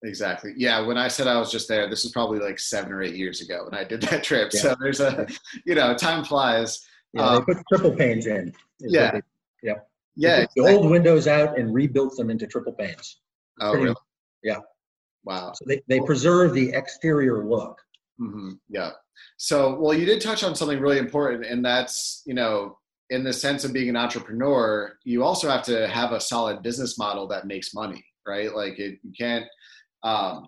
Exactly. 0.04 0.54
Yeah. 0.58 0.80
When 0.82 0.98
I 0.98 1.08
said 1.08 1.28
I 1.28 1.38
was 1.38 1.52
just 1.52 1.68
there, 1.68 1.90
this 1.90 2.04
was 2.04 2.12
probably 2.12 2.40
like 2.40 2.60
seven 2.60 2.92
or 2.92 3.02
eight 3.02 3.16
years 3.16 3.42
ago 3.42 3.66
when 3.66 3.80
I 3.80 3.84
did 3.84 4.02
that 4.04 4.24
trip. 4.24 4.52
Yeah. 4.54 4.62
So 4.62 4.76
there's 4.80 5.00
a, 5.00 5.28
you 5.66 5.76
know, 5.76 5.96
time 5.96 6.24
flies. 6.24 6.84
Yeah, 7.14 7.26
um, 7.26 7.46
they 7.48 7.54
put 7.54 7.64
triple 7.72 7.96
panes 7.96 8.26
in. 8.26 8.54
Yeah. 8.80 9.12
They, 9.12 9.22
yep. 9.64 9.88
Yeah. 10.16 10.46
the 10.56 10.64
old 10.64 10.90
windows 10.90 11.28
out 11.28 11.60
and 11.60 11.74
rebuilt 11.74 12.16
them 12.18 12.30
into 12.30 12.48
triple 12.48 12.74
panes. 12.74 13.20
Oh, 13.60 13.72
Pretty, 13.72 13.86
really? 13.86 13.96
Yeah. 14.44 14.60
Wow. 15.24 15.54
So 15.54 15.66
they, 15.68 15.82
they 15.88 16.00
preserve 16.00 16.54
the 16.54 16.72
exterior 16.72 17.46
look. 17.46 17.80
Mm-hmm. 18.20 18.54
Yeah. 18.70 18.92
So, 19.38 19.80
well, 19.80 19.94
you 19.94 20.06
did 20.06 20.22
touch 20.22 20.44
on 20.44 20.56
something 20.56 20.80
really 20.80 20.98
important, 20.98 21.46
and 21.46 21.64
that's, 21.64 22.24
you 22.26 22.34
know, 22.34 22.78
in 23.10 23.24
the 23.24 23.34
sense 23.34 23.64
of 23.64 23.74
being 23.74 23.90
an 23.90 23.98
entrepreneur, 23.98 24.98
you 25.04 25.24
also 25.24 25.50
have 25.50 25.64
to 25.64 25.88
have 25.88 26.12
a 26.12 26.20
solid 26.20 26.64
business 26.64 26.98
model 26.98 27.28
that 27.28 27.46
makes 27.46 27.74
money, 27.74 28.04
right? 28.26 28.56
Like, 28.56 28.80
it, 28.80 29.00
you 29.04 29.12
can't, 29.18 29.46
um, 30.04 30.48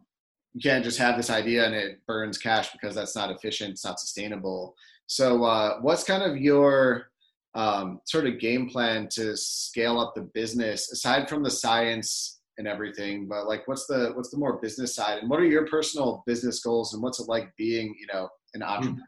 you 0.54 0.62
can't 0.62 0.84
just 0.84 1.00
have 1.00 1.18
this 1.18 1.30
idea 1.30 1.66
and 1.66 1.74
it 1.74 2.06
burns 2.08 2.38
cash 2.38 2.72
because 2.72 2.96
that's 2.96 3.16
not 3.16 3.32
efficient, 3.32 3.72
it's 3.72 3.86
not 3.86 4.00
sustainable. 4.00 4.76
So, 5.08 5.44
uh, 5.44 5.80
what's 5.82 6.04
kind 6.04 6.24
of 6.24 6.38
your 6.38 7.08
um, 7.56 8.00
sort 8.06 8.26
of 8.26 8.40
game 8.40 8.70
plan 8.70 9.08
to 9.10 9.36
scale 9.36 10.00
up 10.00 10.16
the 10.16 10.22
business 10.22 10.92
aside 10.92 11.30
from 11.30 11.44
the 11.44 11.52
science 11.52 12.42
and 12.58 12.68
everything? 12.68 13.28
But 13.28 13.48
like, 13.48 13.68
what's 13.68 13.86
the 13.88 14.12
what's 14.16 14.30
the 14.30 14.38
more 14.38 14.60
business 14.60 14.96
side, 14.96 15.20
and 15.20 15.30
what 15.30 15.40
are 15.40 15.46
your 15.46 15.68
personal 15.68 16.24
business 16.26 16.62
goals, 16.62 16.94
and 16.94 17.04
what's 17.04 17.20
it 17.20 17.28
like 17.28 17.56
being, 17.58 17.96
you 18.00 18.08
know, 18.12 18.30
an 18.54 18.62
hmm. 18.62 18.68
entrepreneur? 18.68 19.04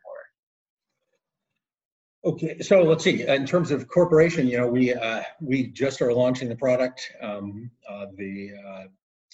Okay, 2.26 2.58
so 2.60 2.82
let's 2.82 3.04
see. 3.04 3.22
In 3.28 3.46
terms 3.46 3.70
of 3.70 3.88
corporation, 3.88 4.48
you 4.48 4.58
know, 4.58 4.68
we 4.68 4.94
uh, 4.94 5.22
we 5.40 5.68
just 5.68 6.02
are 6.02 6.12
launching 6.12 6.50
the 6.50 6.56
product. 6.56 7.12
Um, 7.22 7.70
uh, 7.88 8.08
the 8.18 8.50
uh, 8.68 8.84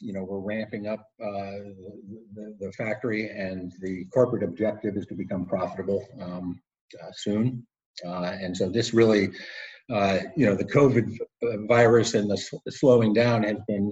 you 0.02 0.14
know 0.14 0.24
we're 0.24 0.40
ramping 0.40 0.88
up 0.88 1.08
uh, 1.24 1.62
the, 2.36 2.56
the, 2.60 2.72
factory, 2.74 3.30
and 3.30 3.72
the 3.82 4.06
corporate 4.06 4.44
objective 4.44 4.98
is 4.98 5.06
to 5.08 5.16
become 5.16 5.46
profitable 5.46 6.06
um, 6.22 6.60
uh, 7.02 7.12
soon. 7.14 7.66
Uh, 8.06 8.36
and 8.42 8.56
so 8.56 8.70
this 8.70 8.94
really, 8.94 9.30
you 10.36 10.46
know, 10.46 10.56
the 10.56 10.70
COVID 10.74 11.18
virus 11.68 12.14
and 12.14 12.30
the, 12.30 12.60
the 12.66 12.72
slowing 12.72 13.14
down 13.14 13.44
has 13.44 13.58
been 13.68 13.92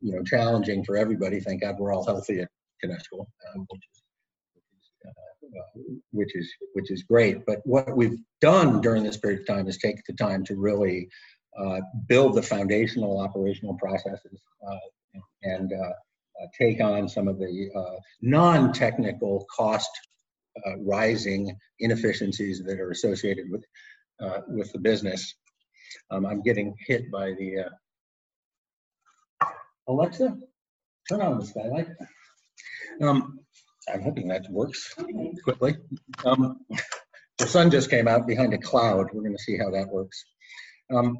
you 0.00 0.12
know 0.12 0.22
challenging 0.24 0.84
for 0.84 0.96
everybody. 0.96 1.40
Thank 1.40 1.62
God 1.62 1.76
we're 1.78 1.94
all 1.94 2.04
healthy 2.04 2.40
at 2.40 2.48
Kinestral, 2.84 3.26
um, 3.54 3.66
which 3.70 3.82
is 3.92 4.02
uh, 5.06 5.80
which 6.12 6.36
is 6.36 6.52
which 6.74 6.90
is 6.90 7.02
great. 7.02 7.46
But 7.46 7.60
what 7.64 7.96
we've 7.96 8.18
done 8.40 8.80
during 8.80 9.02
this 9.02 9.16
period 9.16 9.40
of 9.40 9.46
time 9.46 9.68
is 9.68 9.78
take 9.78 10.04
the 10.06 10.12
time 10.14 10.44
to 10.44 10.56
really 10.56 11.08
uh, 11.58 11.80
build 12.08 12.34
the 12.34 12.42
foundational 12.42 13.20
operational 13.20 13.74
processes 13.74 14.40
uh, 14.68 14.76
and 15.42 15.72
uh, 15.72 15.76
uh, 15.76 16.46
take 16.58 16.80
on 16.80 17.08
some 17.08 17.28
of 17.28 17.38
the 17.38 17.70
non-technical 18.22 19.46
cost 19.54 19.90
rising 20.78 21.56
inefficiencies 21.78 22.62
that 22.64 22.80
are 22.80 22.90
associated 22.90 23.46
with 23.50 23.64
with 24.48 24.72
the 24.72 24.78
business. 24.78 25.34
Um, 26.10 26.26
I'm 26.26 26.42
getting 26.42 26.76
hit 26.86 27.10
by 27.10 27.32
the 27.32 27.66
Alexa. 29.88 30.36
Turn 31.08 31.22
on 31.22 31.40
the 31.40 31.46
skylight. 31.46 31.88
Um, 33.02 33.40
I'm 33.92 34.02
hoping 34.02 34.28
that 34.28 34.46
works 34.50 34.94
quickly. 35.42 35.76
Um, 36.24 36.60
the 37.38 37.46
sun 37.46 37.70
just 37.70 37.90
came 37.90 38.06
out 38.06 38.26
behind 38.26 38.52
a 38.52 38.58
cloud. 38.58 39.08
We're 39.12 39.22
going 39.22 39.36
to 39.36 39.42
see 39.42 39.56
how 39.56 39.70
that 39.70 39.88
works. 39.88 40.24
Um, 40.94 41.18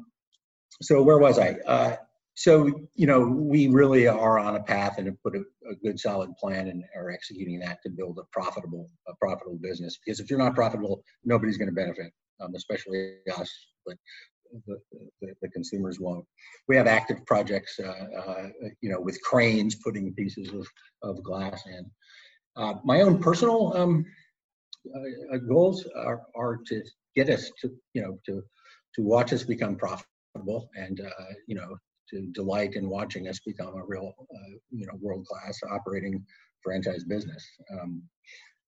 so 0.81 1.01
where 1.01 1.17
was 1.17 1.39
I? 1.39 1.55
Uh, 1.65 1.95
so 2.41 2.87
you 2.95 3.05
know 3.05 3.19
we 3.19 3.67
really 3.67 4.07
are 4.07 4.39
on 4.39 4.55
a 4.55 4.63
path 4.63 4.95
and 4.97 5.05
have 5.05 5.21
put 5.21 5.35
a, 5.35 5.43
a, 5.69 5.75
good 5.83 5.99
solid 5.99 6.35
plan 6.37 6.69
and 6.69 6.83
are 6.95 7.11
executing 7.11 7.59
that 7.59 7.77
to 7.83 7.89
build 7.89 8.17
a 8.17 8.23
profitable 8.31 8.89
a 9.07 9.13
profitable 9.15 9.59
business. 9.61 9.99
Because 10.03 10.19
if 10.19 10.29
you're 10.29 10.39
not 10.39 10.55
profitable, 10.55 11.03
nobody's 11.23 11.57
going 11.57 11.69
to 11.69 11.75
benefit, 11.75 12.11
um, 12.39 12.55
especially 12.55 13.17
us. 13.37 13.51
But 13.85 13.97
the, 14.65 14.79
the, 15.21 15.33
the, 15.41 15.49
consumers 15.49 15.99
won't. 15.99 16.25
We 16.67 16.75
have 16.75 16.87
active 16.87 17.23
projects, 17.25 17.79
uh, 17.79 18.07
uh, 18.17 18.47
you 18.81 18.91
know, 18.91 18.99
with 18.99 19.21
cranes 19.21 19.75
putting 19.75 20.13
pieces 20.13 20.49
of, 20.49 20.67
of 21.03 21.23
glass 21.23 21.61
in. 21.67 21.85
Uh, 22.55 22.75
my 22.83 23.01
own 23.01 23.19
personal 23.19 23.71
um, 23.77 24.05
uh, 24.93 25.35
uh, 25.35 25.37
goals 25.37 25.87
are, 25.95 26.21
are 26.35 26.59
to 26.67 26.83
get 27.15 27.29
us 27.29 27.51
to, 27.61 27.71
you 27.93 28.01
know, 28.01 28.17
to, 28.25 28.43
to 28.95 29.03
watch 29.03 29.31
us 29.31 29.43
become 29.43 29.77
profitable 29.77 30.69
and, 30.75 30.99
uh, 30.99 31.33
you 31.47 31.55
know, 31.55 31.77
to 32.11 32.27
delight 32.33 32.75
in 32.75 32.89
watching 32.89 33.27
us 33.27 33.39
become 33.39 33.75
a 33.75 33.85
real, 33.85 34.13
uh, 34.19 34.51
you 34.69 34.85
know, 34.85 34.93
world-class 35.01 35.59
operating 35.69 36.23
franchise 36.63 37.03
business. 37.03 37.45
Um, 37.73 38.03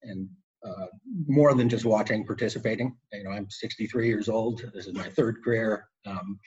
and 0.04 0.28
uh, 0.66 0.86
more 1.28 1.54
than 1.54 1.70
just 1.70 1.86
watching, 1.86 2.26
participating. 2.26 2.96
You 3.12 3.24
know, 3.26 3.32
I'm 3.32 3.50
63 3.50 4.08
years 4.08 4.30
old. 4.30 4.64
This 4.74 4.88
is 4.88 4.94
my 4.94 5.10
third 5.10 5.44
career, 5.44 5.88
um, 6.06 6.40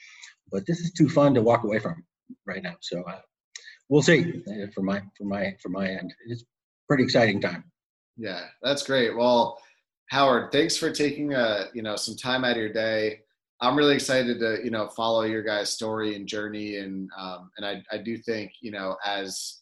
but 0.51 0.65
this 0.65 0.79
is 0.79 0.91
too 0.91 1.07
fun 1.07 1.33
to 1.35 1.41
walk 1.41 1.63
away 1.63 1.79
from 1.79 2.03
right 2.45 2.63
now. 2.63 2.75
So 2.81 3.03
uh, 3.03 3.19
we'll 3.89 4.01
see 4.01 4.43
for 4.73 4.81
my 4.81 5.01
for 5.17 5.25
my 5.25 5.55
for 5.61 5.69
my 5.69 5.87
end. 5.87 6.13
It's 6.27 6.43
pretty 6.87 7.03
exciting 7.03 7.41
time. 7.41 7.63
Yeah, 8.17 8.45
that's 8.63 8.83
great. 8.83 9.15
Well, 9.15 9.61
Howard, 10.09 10.51
thanks 10.51 10.75
for 10.77 10.91
taking 10.91 11.33
uh, 11.33 11.65
you 11.73 11.83
know 11.83 11.95
some 11.95 12.15
time 12.15 12.43
out 12.43 12.51
of 12.51 12.57
your 12.57 12.73
day. 12.73 13.21
I'm 13.59 13.75
really 13.75 13.95
excited 13.95 14.39
to 14.39 14.59
you 14.63 14.71
know 14.71 14.87
follow 14.89 15.23
your 15.23 15.43
guys' 15.43 15.71
story 15.71 16.15
and 16.15 16.27
journey, 16.27 16.77
and 16.77 17.09
um, 17.17 17.49
and 17.57 17.65
I 17.65 17.83
I 17.91 17.97
do 17.97 18.17
think 18.17 18.51
you 18.61 18.71
know 18.71 18.95
as 19.05 19.61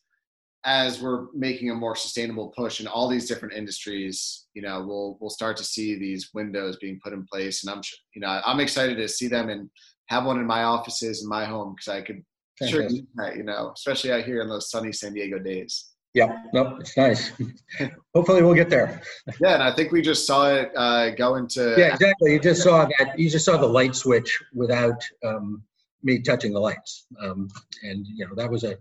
as 0.65 0.99
we're 0.99 1.27
making 1.33 1.69
a 1.69 1.75
more 1.75 1.95
sustainable 1.95 2.51
push 2.57 2.81
in 2.81 2.87
all 2.87 3.07
these 3.07 3.27
different 3.27 3.53
industries, 3.53 4.47
you 4.55 4.63
know, 4.63 4.83
we'll 4.83 5.17
we'll 5.21 5.29
start 5.29 5.55
to 5.57 5.63
see 5.63 5.95
these 5.95 6.31
windows 6.33 6.77
being 6.77 6.99
put 7.03 7.13
in 7.13 7.25
place, 7.31 7.63
and 7.63 7.73
I'm 7.73 7.81
you 8.15 8.21
know 8.21 8.41
I'm 8.45 8.59
excited 8.59 8.97
to 8.97 9.07
see 9.07 9.27
them 9.27 9.49
and 9.49 9.69
have 10.07 10.25
one 10.25 10.39
in 10.39 10.45
my 10.45 10.63
offices 10.63 11.23
in 11.23 11.29
my 11.29 11.45
home 11.45 11.75
because 11.75 11.87
I 11.87 12.01
could 12.01 12.23
sure 12.63 12.87
that, 13.15 13.35
you 13.35 13.43
know, 13.43 13.71
especially 13.75 14.11
out 14.11 14.23
here 14.23 14.41
in 14.41 14.49
those 14.49 14.69
sunny 14.69 14.91
San 14.91 15.13
Diego 15.13 15.39
days. 15.39 15.91
Yeah, 16.15 16.43
no, 16.53 16.77
it's 16.77 16.95
nice. 16.95 17.33
Hopefully, 18.15 18.41
we'll 18.41 18.53
get 18.55 18.69
there. 18.69 19.01
Yeah, 19.41 19.55
and 19.55 19.61
I 19.61 19.75
think 19.75 19.91
we 19.91 20.01
just 20.01 20.25
saw 20.25 20.49
it 20.49 20.71
uh, 20.73 21.09
go 21.09 21.35
into. 21.35 21.75
Yeah, 21.77 21.93
exactly. 21.93 22.31
You 22.31 22.39
just 22.39 22.63
saw 22.63 22.87
that. 22.97 23.19
You 23.19 23.29
just 23.29 23.43
saw 23.43 23.57
the 23.57 23.67
light 23.67 23.95
switch 23.97 24.41
without 24.53 25.03
um, 25.25 25.61
me 26.03 26.21
touching 26.21 26.53
the 26.53 26.59
lights, 26.59 27.05
um, 27.21 27.49
and 27.83 28.07
you 28.07 28.25
know 28.25 28.33
that 28.35 28.49
was 28.49 28.63
a 28.63 28.77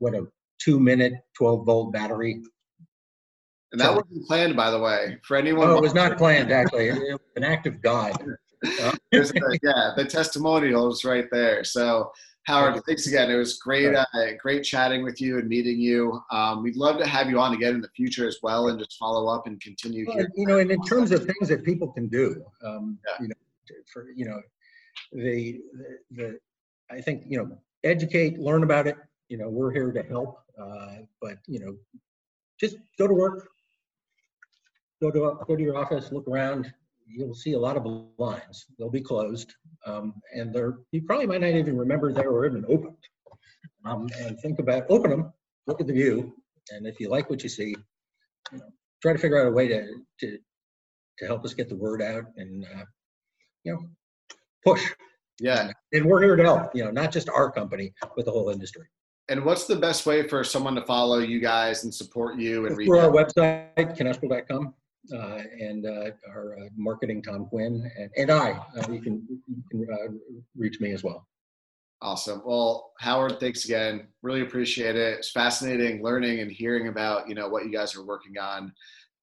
what 0.00 0.12
a 0.14 0.26
two-minute, 0.60 1.12
twelve-volt 1.36 1.92
battery. 1.92 2.42
And 3.70 3.80
that 3.80 3.94
wasn't 3.94 4.26
planned, 4.26 4.56
by 4.56 4.72
the 4.72 4.80
way, 4.80 5.18
for 5.22 5.36
anyone. 5.36 5.68
No, 5.68 5.76
it 5.76 5.82
was 5.82 5.94
not 5.94 6.18
planned. 6.18 6.50
Actually, 6.50 6.88
an 6.88 7.44
act 7.44 7.66
of 7.66 7.80
God. 7.80 8.12
Uh, 8.62 8.92
yeah, 9.14 9.92
the 9.96 10.04
testimonials 10.06 11.02
right 11.02 11.24
there. 11.32 11.64
So 11.64 12.12
Howard, 12.44 12.82
thanks 12.86 13.06
again. 13.06 13.30
It 13.30 13.36
was 13.36 13.58
great, 13.58 13.94
uh, 13.94 14.04
great 14.38 14.64
chatting 14.64 15.04
with 15.04 15.20
you 15.20 15.38
and 15.38 15.48
meeting 15.48 15.78
you. 15.78 16.20
Um, 16.30 16.62
we'd 16.62 16.76
love 16.76 16.98
to 16.98 17.06
have 17.06 17.28
you 17.28 17.38
on 17.38 17.52
again 17.52 17.74
in 17.74 17.80
the 17.80 17.90
future 17.90 18.26
as 18.26 18.38
well, 18.42 18.68
and 18.68 18.78
just 18.78 18.98
follow 18.98 19.28
up 19.28 19.46
and 19.46 19.60
continue. 19.60 20.06
Well, 20.08 20.26
you 20.34 20.46
know, 20.46 20.58
and 20.58 20.70
in 20.70 20.82
terms 20.82 21.12
of 21.12 21.24
things 21.24 21.48
that 21.48 21.64
people 21.64 21.88
can 21.88 22.08
do, 22.08 22.42
um, 22.64 22.98
yeah. 23.06 23.22
you 23.22 23.28
know, 23.28 23.34
for 23.92 24.08
you 24.16 24.24
know, 24.24 24.40
the, 25.12 25.60
the 25.72 25.98
the 26.10 26.38
I 26.90 27.00
think 27.00 27.24
you 27.28 27.38
know, 27.38 27.58
educate, 27.84 28.38
learn 28.38 28.62
about 28.62 28.86
it, 28.86 28.96
you 29.28 29.36
know, 29.36 29.48
we're 29.48 29.72
here 29.72 29.92
to 29.92 30.02
help. 30.02 30.40
Uh, 30.60 31.02
but 31.20 31.38
you 31.46 31.60
know, 31.60 31.76
just 32.58 32.76
go 32.98 33.06
to 33.06 33.14
work, 33.14 33.48
go 35.00 35.10
to 35.10 35.36
go 35.46 35.56
to 35.56 35.62
your 35.62 35.76
office, 35.76 36.10
look 36.10 36.26
around. 36.26 36.72
You'll 37.12 37.34
see 37.34 37.52
a 37.52 37.58
lot 37.58 37.76
of 37.76 37.84
blinds. 38.16 38.66
They'll 38.78 38.90
be 38.90 39.00
closed, 39.00 39.52
um, 39.86 40.14
and 40.34 40.54
they're 40.54 40.78
you 40.92 41.02
probably 41.02 41.26
might 41.26 41.40
not 41.40 41.48
even 41.48 41.76
remember 41.76 42.12
they 42.12 42.26
were 42.26 42.46
even 42.46 42.64
opened. 42.68 42.96
Um, 43.84 44.08
and 44.18 44.38
think 44.40 44.58
about 44.58 44.84
open 44.90 45.10
them, 45.10 45.32
look 45.66 45.80
at 45.80 45.86
the 45.86 45.92
view, 45.92 46.34
and 46.70 46.86
if 46.86 47.00
you 47.00 47.08
like 47.08 47.30
what 47.30 47.42
you 47.42 47.48
see, 47.48 47.74
you 48.52 48.58
know, 48.58 48.64
try 49.02 49.12
to 49.12 49.18
figure 49.18 49.40
out 49.40 49.48
a 49.48 49.52
way 49.52 49.68
to 49.68 49.86
to 50.20 50.38
to 51.18 51.26
help 51.26 51.44
us 51.44 51.54
get 51.54 51.68
the 51.68 51.76
word 51.76 52.02
out 52.02 52.24
and 52.36 52.64
uh, 52.64 52.84
you 53.64 53.72
know 53.72 53.80
push. 54.64 54.90
Yeah. 55.40 55.70
And 55.92 56.04
we're 56.04 56.22
here 56.22 56.36
to 56.36 56.42
help. 56.42 56.74
You 56.74 56.84
know, 56.84 56.90
not 56.90 57.12
just 57.12 57.28
our 57.28 57.50
company, 57.50 57.92
but 58.16 58.24
the 58.24 58.30
whole 58.30 58.50
industry. 58.50 58.86
And 59.28 59.44
what's 59.44 59.66
the 59.66 59.76
best 59.76 60.06
way 60.06 60.26
for 60.26 60.42
someone 60.42 60.74
to 60.74 60.82
follow 60.82 61.18
you 61.18 61.40
guys 61.40 61.84
and 61.84 61.94
support 61.94 62.38
you 62.38 62.66
and 62.66 62.76
reach 62.76 62.86
Through 62.86 62.98
our 62.98 63.10
website, 63.10 63.96
kinestral.com, 63.96 64.74
uh, 65.12 65.42
and 65.58 65.86
uh, 65.86 66.10
our 66.28 66.56
uh, 66.58 66.68
marketing, 66.76 67.22
Tom 67.22 67.46
Quinn, 67.46 67.90
and, 67.98 68.10
and 68.16 68.30
I. 68.30 68.52
Uh, 68.76 68.92
you 68.92 69.00
can, 69.00 69.26
you 69.28 69.62
can 69.70 69.86
uh, 69.92 70.12
reach 70.56 70.80
me 70.80 70.92
as 70.92 71.02
well. 71.02 71.26
Awesome. 72.02 72.40
Well, 72.46 72.92
Howard, 73.00 73.40
thanks 73.40 73.66
again. 73.66 74.08
Really 74.22 74.40
appreciate 74.40 74.96
it. 74.96 75.18
It's 75.18 75.32
fascinating 75.32 76.02
learning 76.02 76.40
and 76.40 76.50
hearing 76.50 76.88
about 76.88 77.28
you 77.28 77.34
know 77.34 77.48
what 77.48 77.64
you 77.64 77.72
guys 77.72 77.94
are 77.94 78.04
working 78.04 78.38
on. 78.38 78.72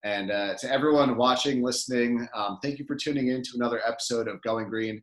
And 0.03 0.29
uh, 0.29 0.53
to 0.59 0.71
everyone 0.71 1.17
watching, 1.17 1.63
listening, 1.63 2.27
um, 2.35 2.59
thank 2.61 2.77
you 2.77 2.85
for 2.85 2.95
tuning 2.95 3.29
in 3.29 3.41
to 3.41 3.49
another 3.55 3.81
episode 3.85 4.27
of 4.27 4.41
Going 4.43 4.69
Green. 4.69 5.01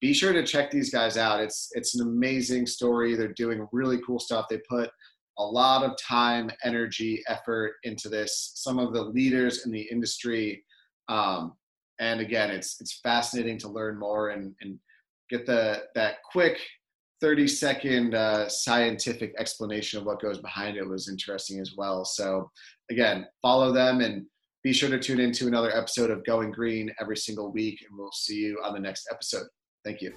Be 0.00 0.12
sure 0.12 0.32
to 0.32 0.44
check 0.44 0.72
these 0.72 0.90
guys 0.90 1.16
out. 1.16 1.40
It's 1.40 1.68
it's 1.74 1.94
an 1.94 2.08
amazing 2.08 2.66
story. 2.66 3.14
They're 3.14 3.32
doing 3.34 3.68
really 3.72 4.00
cool 4.04 4.18
stuff. 4.18 4.46
They 4.50 4.58
put 4.68 4.90
a 5.38 5.44
lot 5.44 5.82
of 5.82 5.96
time, 5.98 6.50
energy, 6.64 7.22
effort 7.28 7.74
into 7.84 8.08
this. 8.08 8.52
Some 8.54 8.78
of 8.78 8.92
the 8.92 9.02
leaders 9.02 9.64
in 9.64 9.72
the 9.72 9.82
industry, 9.90 10.64
um, 11.08 11.54
and 12.00 12.20
again, 12.20 12.50
it's 12.50 12.80
it's 12.80 13.00
fascinating 13.00 13.58
to 13.58 13.68
learn 13.68 13.98
more 13.98 14.30
and 14.30 14.54
and 14.60 14.78
get 15.30 15.46
the 15.46 15.84
that 15.94 16.16
quick 16.30 16.58
30 17.22 17.46
second 17.46 18.14
uh, 18.16 18.48
scientific 18.48 19.32
explanation 19.38 20.00
of 20.00 20.04
what 20.04 20.20
goes 20.20 20.38
behind 20.38 20.76
it 20.76 20.86
was 20.86 21.08
interesting 21.08 21.60
as 21.60 21.74
well. 21.76 22.04
So, 22.04 22.50
again, 22.90 23.26
follow 23.40 23.72
them 23.72 24.00
and 24.00 24.26
be 24.64 24.72
sure 24.72 24.90
to 24.90 24.98
tune 24.98 25.20
in 25.20 25.32
to 25.32 25.46
another 25.46 25.74
episode 25.74 26.10
of 26.10 26.24
Going 26.24 26.50
Green 26.50 26.92
every 27.00 27.16
single 27.16 27.52
week, 27.52 27.78
and 27.88 27.96
we'll 27.96 28.12
see 28.12 28.38
you 28.38 28.60
on 28.64 28.74
the 28.74 28.80
next 28.80 29.08
episode. 29.10 29.46
Thank 29.84 30.02
you. 30.02 30.12